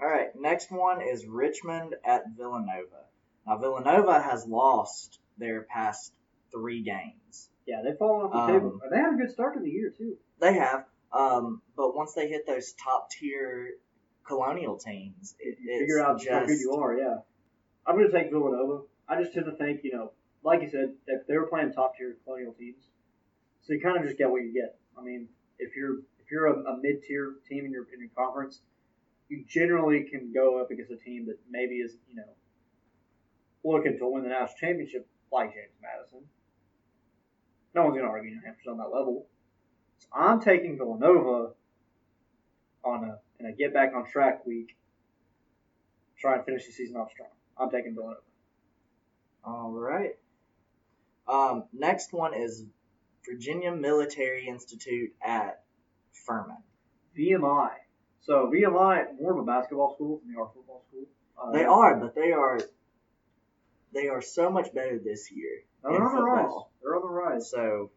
[0.00, 3.04] All right, next one is Richmond at Villanova.
[3.46, 6.12] Now Villanova has lost their past
[6.52, 7.48] three games.
[7.66, 8.80] yeah, they've fallen off the Um, table.
[8.90, 10.16] They had a good start to the year too.
[10.38, 13.74] They have, um, but once they hit those top tier
[14.26, 16.96] colonial teams, it, figure out just, how good you are.
[16.96, 17.18] Yeah,
[17.86, 18.84] I'm going to take Villanova.
[19.08, 21.96] I just tend to think, you know, like you said, that they were playing top
[21.96, 22.82] tier colonial teams,
[23.62, 24.76] so you kind of just get what you get.
[24.98, 28.10] I mean, if you're if you're a, a mid tier team in your in your
[28.16, 28.60] conference,
[29.28, 32.28] you generally can go up against a team that maybe is you know
[33.64, 36.26] looking to win the national championship, like James Madison.
[37.74, 39.26] No one's going to argue New Hampshire's on that level.
[40.02, 41.52] So I'm taking Villanova
[42.84, 44.76] on a in a get back on track week.
[46.18, 47.28] Try and finish the season off strong.
[47.58, 48.20] I'm taking Villanova.
[49.44, 50.16] All right.
[51.28, 52.64] Um, next one is
[53.24, 55.62] Virginia Military Institute at
[56.26, 56.56] Furman.
[57.16, 57.70] VMI.
[58.20, 61.06] So VMI more of a basketball school than they are a football school.
[61.40, 62.60] Uh, They are, but they are
[63.92, 65.64] they are so much better this year.
[65.82, 66.52] They're on the rise.
[66.82, 67.50] They're on the rise.
[67.50, 67.90] So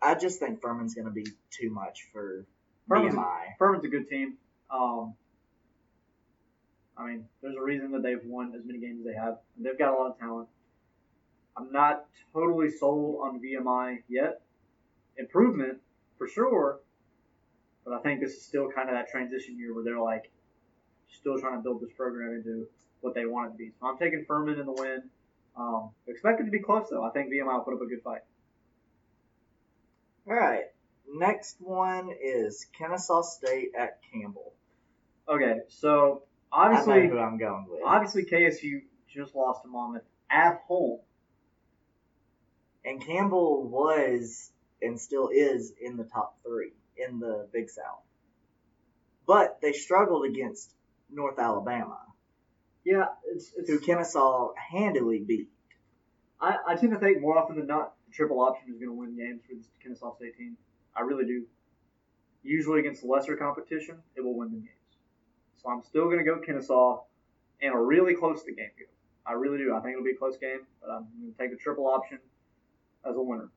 [0.00, 2.46] I just think Furman's going to be too much for
[2.88, 3.56] Furman's- VMI.
[3.58, 4.36] Furman's a good team.
[4.70, 5.14] Um,
[6.96, 9.38] I mean, there's a reason that they've won as many games as they have.
[9.58, 10.48] They've got a lot of talent.
[11.56, 14.42] I'm not totally sold on VMI yet.
[15.16, 15.78] Improvement
[16.16, 16.80] for sure,
[17.84, 20.30] but I think this is still kind of that transition year where they're like
[21.08, 22.66] still trying to build this program into
[23.00, 23.72] what they want it to be.
[23.80, 25.02] So I'm taking Furman in the win.
[25.56, 27.02] Um, expect it to be close though.
[27.04, 28.20] I think VMI will put up a good fight.
[30.28, 30.64] All right.
[31.10, 34.52] Next one is Kennesaw State at Campbell.
[35.28, 36.22] Okay, so
[36.52, 37.80] obviously, I know who I'm going with.
[37.84, 38.82] obviously KSU
[39.14, 41.00] just lost to Monmouth at home.
[42.84, 44.50] And Campbell was
[44.80, 48.02] and still is in the top three in the Big South.
[49.26, 50.72] But they struggled against
[51.10, 51.98] North Alabama,
[52.84, 53.68] Yeah, it's it's.
[53.68, 55.50] who Kennesaw handily beat.
[56.40, 58.94] I, I tend to think more often than not, the triple option is going to
[58.94, 60.56] win games for this Kennesaw State team.
[60.96, 61.44] I really do.
[62.42, 64.68] Usually against lesser competition, it will win the games.
[65.62, 67.02] So I'm still going to go Kennesaw
[67.60, 68.84] and a really close to game go.
[69.26, 69.74] I really do.
[69.76, 72.18] I think it'll be a close game, but I'm going to take the triple option
[73.04, 73.50] as a winner.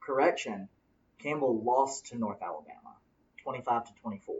[0.00, 0.68] Correction,
[1.18, 2.94] Campbell lost to North Alabama,
[3.42, 4.36] 25 to 24.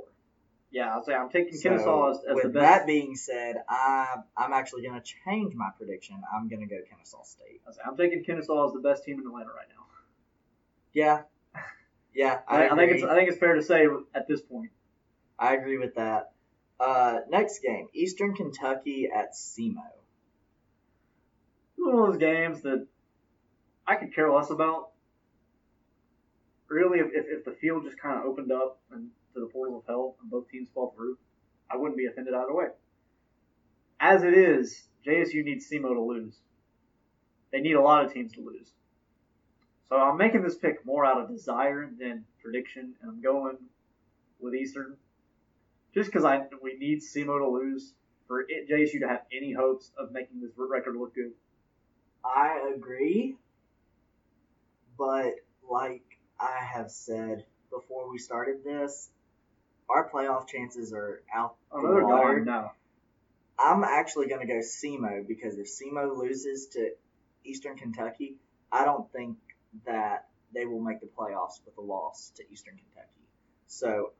[0.70, 2.62] Yeah, I'll say I'm taking So, Kennesaw as, as with the best.
[2.62, 6.20] that being said, I I'm actually going to change my prediction.
[6.34, 7.62] I'm going to go Kennesaw State.
[7.66, 9.86] I'll say I'm taking Kennesaw as the best team in Atlanta right now.
[10.92, 11.22] Yeah,
[12.14, 14.70] yeah, I, I, I think it's I think it's fair to say at this point.
[15.38, 16.32] I agree with that.
[16.80, 19.82] Uh, next game, Eastern Kentucky at SEMO.
[21.76, 22.86] One of those games that
[23.86, 24.90] I could care less about.
[26.68, 29.08] Really, if, if, if the field just kind of opened up and
[29.38, 31.16] to the portal of hell and both teams fall through,
[31.70, 32.66] I wouldn't be offended either way.
[34.00, 36.36] As it is, JSU needs SEMO to lose.
[37.50, 38.70] They need a lot of teams to lose.
[39.88, 43.56] So I'm making this pick more out of desire than prediction, and I'm going
[44.38, 44.96] with Eastern.
[45.94, 47.92] Just because I we need SEMO to lose
[48.26, 51.32] for it, JSU to have any hopes of making this record look good.
[52.24, 53.36] I agree,
[54.98, 55.34] but
[55.68, 56.04] like
[56.38, 59.10] I have said before we started this,
[59.88, 62.44] our playoff chances are out Oh, the no, water.
[62.44, 62.72] now.
[63.58, 66.92] I'm actually going to go SEMO because if SEMO loses to
[67.44, 68.36] Eastern Kentucky,
[68.70, 69.36] I don't think
[69.86, 73.08] that they will make the playoffs with a loss to Eastern Kentucky.
[73.66, 74.12] So,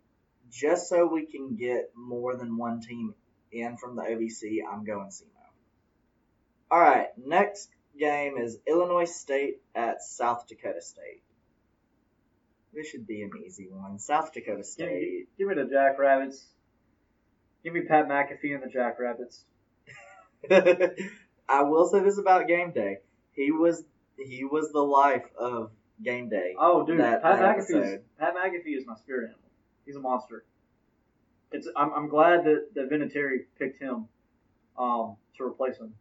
[0.50, 3.14] just so we can get more than one team
[3.52, 5.26] in from the OVC, I'm going SEMO.
[6.70, 11.22] All right, next game is Illinois State at South Dakota State.
[12.74, 13.98] This should be an easy one.
[13.98, 15.17] South Dakota State.
[15.38, 16.46] Give me the Jackrabbits.
[17.64, 19.44] Give me Pat McAfee and the Jackrabbits.
[21.48, 22.98] I will say this about game day.
[23.32, 23.84] He was
[24.18, 25.70] he was the life of
[26.02, 26.54] game day.
[26.58, 27.94] Oh, dude, Pat McAfee.
[27.94, 28.00] Is.
[28.18, 29.50] Pat McAfee is my spirit animal.
[29.86, 30.44] He's a monster.
[31.52, 31.68] It's.
[31.76, 34.06] I'm, I'm glad that that Vinatieri picked him
[34.78, 35.94] um, to replace him.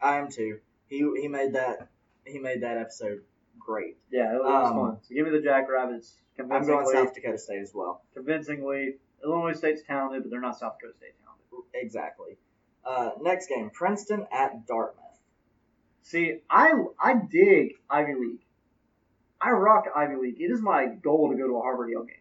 [0.00, 0.58] I am too.
[0.88, 1.88] He he made that
[2.24, 3.22] he made that episode
[3.58, 3.96] great.
[4.10, 4.98] Yeah, it was Um, fun.
[5.02, 6.16] So give me the Jackrabbits.
[6.38, 8.02] I'm going South Dakota State as well.
[8.14, 8.98] convincingly.
[9.24, 11.70] Illinois State's talented, but they're not South Dakota State talented.
[11.74, 12.36] Exactly.
[12.84, 15.04] Uh, next game, Princeton at Dartmouth.
[16.02, 18.44] See, I I dig Ivy League.
[19.40, 20.40] I rock Ivy League.
[20.40, 22.14] It is my goal to go to a Harvard Yale game.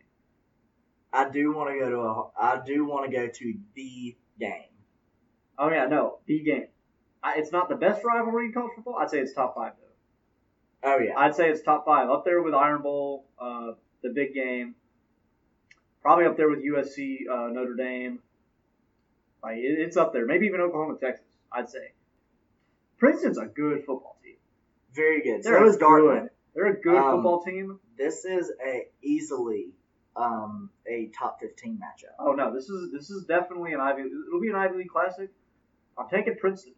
[1.13, 4.63] I do want to go to a I do want to go to the game.
[5.57, 6.67] Oh yeah, no, the game.
[7.23, 8.95] I, it's not the best rivalry in college football.
[8.99, 9.86] I'd say it's top five though.
[10.83, 11.17] Oh yeah.
[11.17, 13.71] I'd say it's top five, up there with Iron Bowl, uh,
[14.03, 14.75] the big game.
[16.01, 18.19] Probably up there with USC, uh, Notre Dame.
[19.43, 20.25] Like it, it's up there.
[20.25, 21.25] Maybe even Oklahoma, Texas.
[21.51, 21.93] I'd say.
[22.97, 24.35] Princeton's a good football team.
[24.93, 25.43] Very good.
[25.43, 25.77] They're So is.
[25.77, 26.29] Dartmouth.
[26.55, 27.79] They're a good Um, football team.
[27.97, 29.69] This is a easily
[30.15, 32.13] um, a top 15 matchup.
[32.19, 34.01] Oh no, this is this is definitely an Ivy.
[34.03, 35.29] It'll be an Ivy League classic.
[35.97, 36.73] I'm taking Princeton.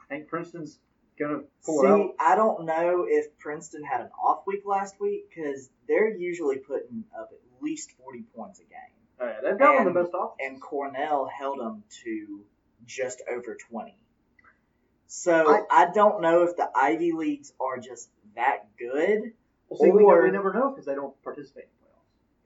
[0.00, 0.78] I think Princeton's
[1.18, 2.14] gonna pull See, out.
[2.18, 7.04] I don't know if Princeton had an off week last week because they're usually putting
[7.18, 8.78] up at least 40 points a game.
[9.20, 10.36] Oh, yeah, they've got one of the And- best offenses.
[10.40, 12.44] And Cornell held them to
[12.86, 13.96] just over 20.
[15.06, 19.32] So I- I, don't know if the Ivy Leagues are just that good.
[19.68, 21.66] Well, see, we, or- never, we never know because they don't participate.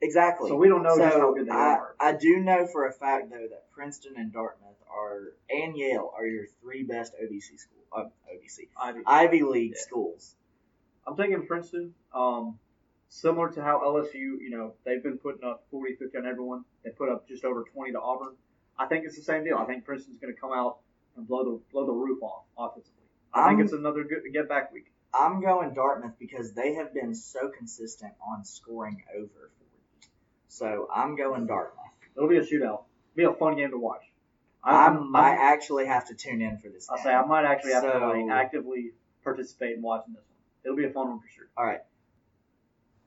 [0.03, 0.49] Exactly.
[0.49, 1.95] So we don't know so just how good they I, are.
[1.99, 6.25] I do know for a fact though that Princeton and Dartmouth are and Yale are
[6.25, 8.99] your three best OVC school uh, OVC Ivy.
[9.05, 9.81] Ivy League Yeah.
[9.81, 10.35] schools.
[11.07, 11.93] I'm taking Princeton.
[12.13, 12.59] Um,
[13.07, 16.65] similar to how LSU, you know, they've been putting up 40, 50 on everyone.
[16.83, 18.35] They put up just over 20 to Auburn.
[18.77, 19.57] I think it's the same deal.
[19.57, 20.79] I think Princeton's going to come out
[21.15, 23.03] and blow the blow the roof off offensively.
[23.33, 24.91] I think I'm- it's another good get back week.
[25.13, 29.62] I'm going Dartmouth because they have been so consistent on scoring over 40.
[30.53, 31.83] So I'm going Dartmouth.
[32.15, 32.83] It'll be a shootout.
[33.15, 34.03] It'll be a fun game to watch.
[34.63, 36.87] I I'm- might I'm- actually have to tune in for this.
[36.89, 37.03] I'll game.
[37.05, 38.91] say I might actually have to like actively
[39.23, 40.37] participate in watching this one.
[40.63, 41.47] It'll be a fun one for sure.
[41.57, 41.81] All right.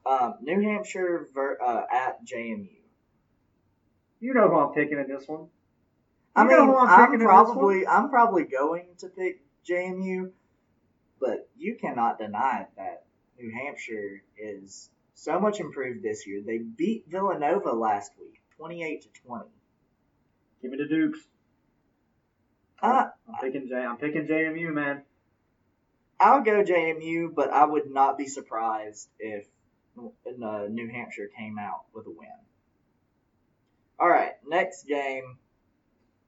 [0.04, 2.68] Um, New Hampshire ver- uh, at JMU.
[4.18, 5.48] You know who I'm picking in this one.
[6.34, 9.40] I You know mean, I'm I'm, picking in this probably I'm probably going to pick
[9.64, 10.32] JMU,
[11.20, 13.04] but you cannot deny that
[13.38, 16.42] New Hampshire is so much improved this year.
[16.44, 19.44] They beat Villanova last week, 28 to 20.
[20.62, 21.18] Give me the Dukes.
[22.80, 23.74] Uh, I'm picking J.
[23.74, 25.02] I'm picking JMU, man.
[26.20, 29.46] I'll go JMU, but I would not be surprised if
[29.98, 32.28] uh, New Hampshire came out with a win.
[33.98, 35.38] All right, next game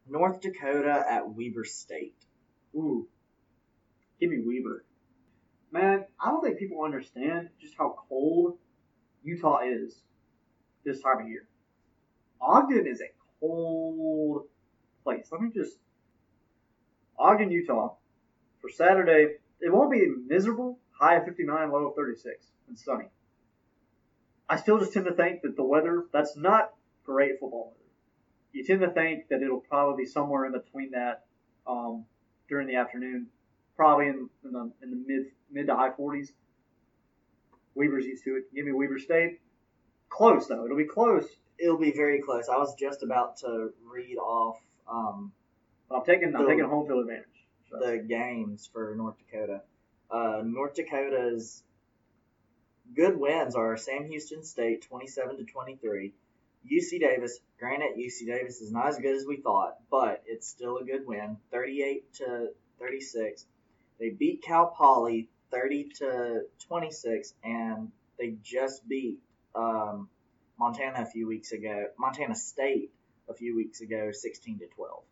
[0.08, 2.16] North Dakota at Weber State.
[2.74, 3.06] Ooh.
[4.18, 4.84] Give me Weber.
[5.70, 8.58] Man, I don't think people understand just how cold
[9.28, 9.94] Utah is
[10.84, 11.46] this time of year.
[12.40, 13.10] Ogden is a
[13.40, 14.46] cold
[15.04, 15.28] place.
[15.30, 15.76] Let me just.
[17.18, 17.94] Ogden, Utah,
[18.60, 23.06] for Saturday, it won't be miserable, high of 59, low of 36, and sunny.
[24.48, 26.72] I still just tend to think that the weather, that's not
[27.04, 27.90] great football weather.
[28.52, 31.24] You tend to think that it'll probably be somewhere in between that
[31.66, 32.04] um,
[32.48, 33.26] during the afternoon,
[33.76, 36.28] probably in, in the in the mid mid to high 40s.
[37.78, 38.54] Weber's used to it.
[38.54, 39.40] Give me Weber State.
[40.08, 40.64] Close though.
[40.64, 41.26] It'll be close.
[41.58, 42.48] It'll be very close.
[42.48, 44.58] I was just about to read off
[44.90, 45.32] um,
[45.90, 47.26] I'm taking I'm taking home field advantage.
[47.70, 49.62] So, the games for North Dakota.
[50.10, 51.62] Uh, North Dakota's
[52.94, 56.14] good wins are Sam Houston State 27 to 23,
[56.70, 57.38] UC Davis.
[57.58, 61.06] Granted, UC Davis is not as good as we thought, but it's still a good
[61.06, 62.48] win, 38 to
[62.80, 63.44] 36.
[64.00, 69.18] They beat Cal Poly 30 to 26, and they just beat
[69.54, 70.08] um,
[70.58, 71.86] Montana a few weeks ago.
[71.98, 72.90] Montana State
[73.28, 75.02] a few weeks ago, 16 to 12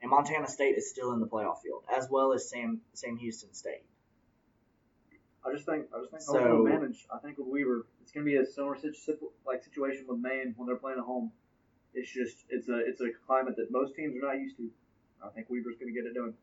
[0.00, 3.52] and Montana State is still in the playoff field, as well as Sam Sam Houston
[3.52, 3.82] State.
[5.44, 7.06] I just think I just think So- home field advantage.
[7.12, 10.66] I think with Weber, it's gonna be a similar situ- like situation with Maine when
[10.66, 11.32] they're playing at home.
[11.94, 14.70] It's just it's a it's a climate that most teams are not used to.
[15.20, 16.34] I think Weber's gonna get it done.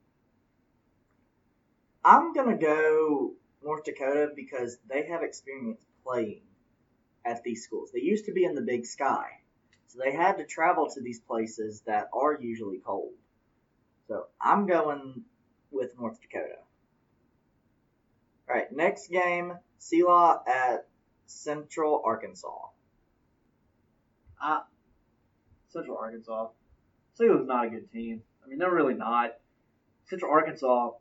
[2.05, 3.33] I'm gonna go
[3.63, 6.43] North Dakota because they have experience playing
[7.25, 7.89] at these schools.
[7.91, 9.25] They used to be in the Big Sky,
[9.87, 13.13] so they had to travel to these places that are usually cold.
[14.07, 15.23] So I'm going
[15.71, 16.59] with North Dakota.
[18.47, 20.87] All right, next game, Selah at
[21.25, 22.67] Central Arkansas.
[25.69, 26.49] Central Arkansas.
[27.15, 28.21] Salem not a good team.
[28.43, 29.31] I mean, they're really not.
[30.05, 30.91] Central Arkansas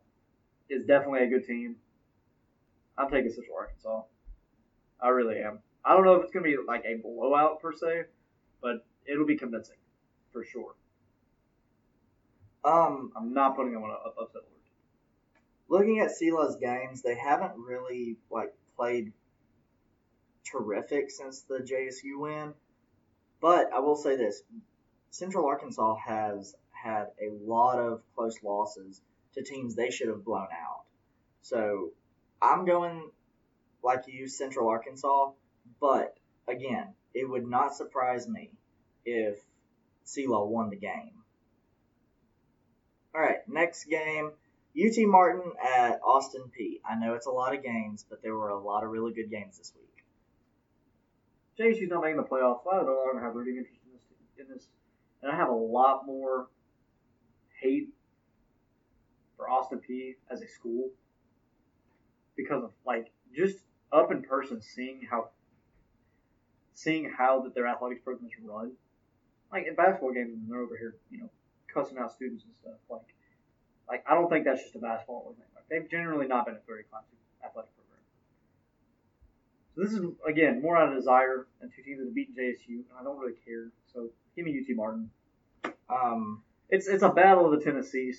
[0.69, 1.77] is definitely a good team.
[2.97, 4.03] I'm taking Central Arkansas.
[5.01, 5.59] I really am.
[5.85, 8.05] I don't know if it's going to be like a blowout per se,
[8.63, 9.77] but it'll be convincing
[10.33, 10.75] for sure.
[12.65, 14.49] Um, I'm not putting them on an upset alert.
[15.69, 19.13] looking at Selah's games, they haven't really like played
[20.45, 22.55] terrific since the JSU win.
[23.41, 24.43] But I will say this:
[25.11, 29.03] Central Arkansas has had a lot of close losses
[29.35, 30.85] to teams they should have blown out.
[31.43, 31.91] So
[32.41, 33.11] I'm going
[33.83, 35.33] like you, Central Arkansas.
[35.81, 36.17] But
[36.49, 38.51] again, it would not surprise me
[39.05, 39.39] if
[40.05, 41.13] Selah won the game.
[43.15, 44.33] All right, next game.
[44.77, 46.81] UT Martin at Austin Peay.
[46.85, 49.31] I know it's a lot of games, but there were a lot of really good
[49.31, 50.05] games this week.
[51.59, 52.65] JSU's not making the playoffs.
[52.65, 54.67] so I don't have rooting interest in this, in this,
[55.23, 56.49] and I have a lot more
[57.61, 57.91] hate
[59.37, 60.91] for Austin Peay as a school
[62.37, 63.59] because of like just
[63.93, 65.29] up in person seeing how
[66.75, 68.73] seeing how that their athletics programs run.
[69.53, 71.31] Like in basketball games, when they're over here, you know,
[71.73, 72.81] cussing out students and stuff.
[72.91, 73.15] Like,
[73.89, 75.47] like I don't think that's just a basketball thing.
[75.55, 78.03] Like they've generally not been a very classy athletic program.
[79.75, 82.83] So this is again more out of desire and two teams that have beaten JSU,
[82.83, 83.71] and I don't really care.
[83.93, 85.11] So give me UT Martin.
[85.89, 88.13] Um, It's it's a battle of the Tennessee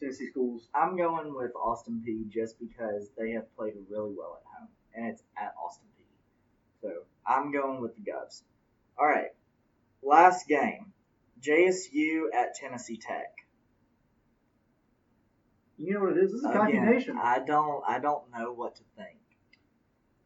[0.00, 0.68] Tennessee schools.
[0.74, 5.06] I'm going with Austin Peay just because they have played really well at home, and
[5.06, 6.82] it's at Austin Peay.
[6.82, 6.90] So
[7.26, 8.42] I'm going with the Govs.
[8.98, 9.30] All right,
[10.02, 10.92] last game,
[11.40, 13.32] JSU at Tennessee Tech.
[15.78, 16.32] You know what it is?
[16.32, 17.18] This is a Again.
[17.18, 19.18] I don't, I don't know what to think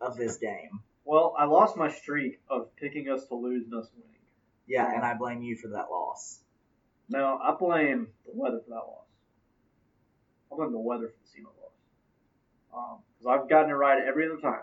[0.00, 0.80] of this game.
[1.04, 4.20] Well, I lost my streak of picking us to lose and us winning.
[4.68, 6.38] Yeah, and I blame you for that loss.
[7.08, 9.09] No, I blame the weather for that loss.
[10.52, 13.00] I blame the weather for the SEMO loss.
[13.18, 14.62] Because um, I've gotten it right every other time.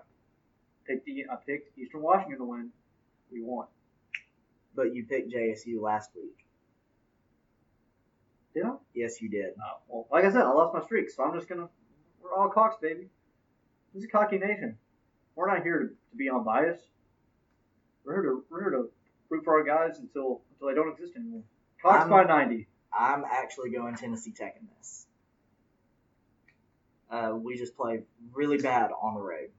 [0.86, 2.70] Picked the, I picked Eastern Washington to win.
[3.32, 3.68] We won.
[4.76, 6.36] But you picked JSU last week.
[8.54, 8.72] Did I?
[8.94, 9.54] Yes, you did.
[9.60, 11.68] Oh, well, like I said, I lost my streak, so I'm just gonna.
[12.22, 13.08] We're all Cox, baby.
[13.94, 14.78] This is a cocky nation.
[15.36, 16.84] We're not here to, to be unbiased.
[18.06, 18.90] We're here to we're here to
[19.30, 21.44] root for our guys until until they don't exist anymore.
[21.82, 22.68] Cox I'm- by ninety.
[22.98, 25.07] I'm actually going Tennessee Tech in this.
[27.10, 28.02] Uh, we just play
[28.34, 29.50] really bad on the road,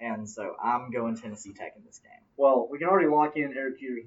[0.00, 2.22] and so I'm going Tennessee Tech in this game.
[2.36, 4.04] Well, we can already lock in Eric Jeter's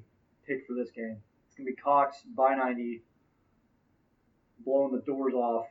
[0.48, 1.18] pick for this game.
[1.48, 3.04] It's gonna be Cocks by ninety,
[4.66, 5.68] blowing the doors off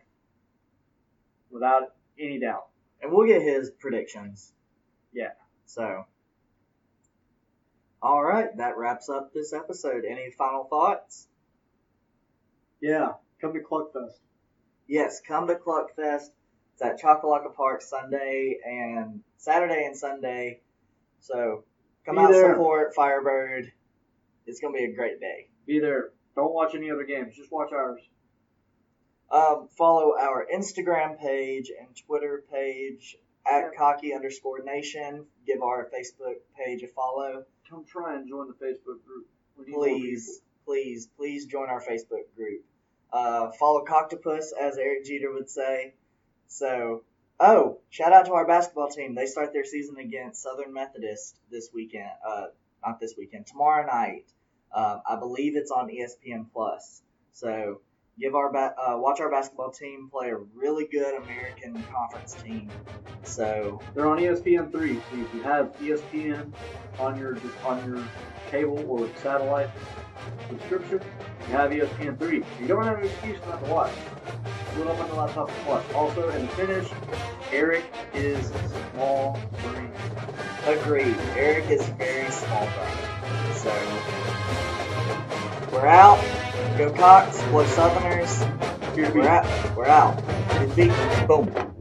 [1.51, 2.69] without any doubt.
[3.03, 4.53] And we'll get his predictions.
[5.13, 5.33] Yeah.
[5.67, 6.05] So,
[8.03, 10.05] all right, that wraps up this episode.
[10.05, 11.27] Any final thoughts?
[12.81, 14.19] Yeah, come to Cluckfest.
[14.87, 16.31] Yes, come to Cluckfest.
[16.81, 20.61] It's at Choccolocco Park Sunday and Saturday and Sunday.
[21.19, 21.65] So
[22.07, 22.53] come Be out there.
[22.53, 23.73] support Firebird.
[24.47, 25.49] It's gonna be a great day.
[25.67, 26.11] Be there.
[26.37, 27.35] Don't watch any other games.
[27.35, 28.01] Just watch ours.
[29.29, 35.27] Um, follow our Instagram page and Twitter page at cocky underscore nation.
[35.47, 37.45] Give our Facebook page a follow.
[37.69, 39.27] Come try and join the Facebook group.
[39.67, 42.65] Please, please, please join our Facebook group.
[43.13, 45.95] Uh, follow Coctopus, as Eric Jeter would say.
[46.49, 47.03] So,
[47.39, 49.15] oh, shout out to our basketball team.
[49.15, 52.11] They start their season against Southern Methodist this weekend.
[52.27, 52.47] Uh,
[52.85, 54.25] not this weekend, tomorrow night.
[54.75, 57.03] Um, I believe it's on ESPN Plus.
[57.33, 57.81] So,
[58.19, 62.71] give our ba- uh, watch our basketball team play a really good American Conference team.
[63.25, 64.97] So, They're on ESPN three.
[64.97, 66.53] So if you have ESPN
[66.99, 68.05] on your on your
[68.51, 69.71] cable or satellite
[70.49, 71.01] subscription,
[71.49, 72.45] you have ESPN three.
[72.61, 73.93] You don't have an excuse not to watch.
[74.75, 75.93] Put up on the laptop and watch.
[75.95, 76.89] Also, in the finish,
[77.51, 78.53] Eric is
[78.93, 79.91] small green.
[80.67, 81.17] agreed.
[81.37, 83.55] Eric is very small brother.
[83.55, 83.71] So,
[85.73, 86.23] we're out.
[86.77, 87.43] Go Cocks.
[87.45, 88.39] Blow Southerners.
[88.95, 89.21] Here to be.
[89.21, 89.77] We're out.
[89.77, 91.27] We're out.
[91.27, 91.78] Boom.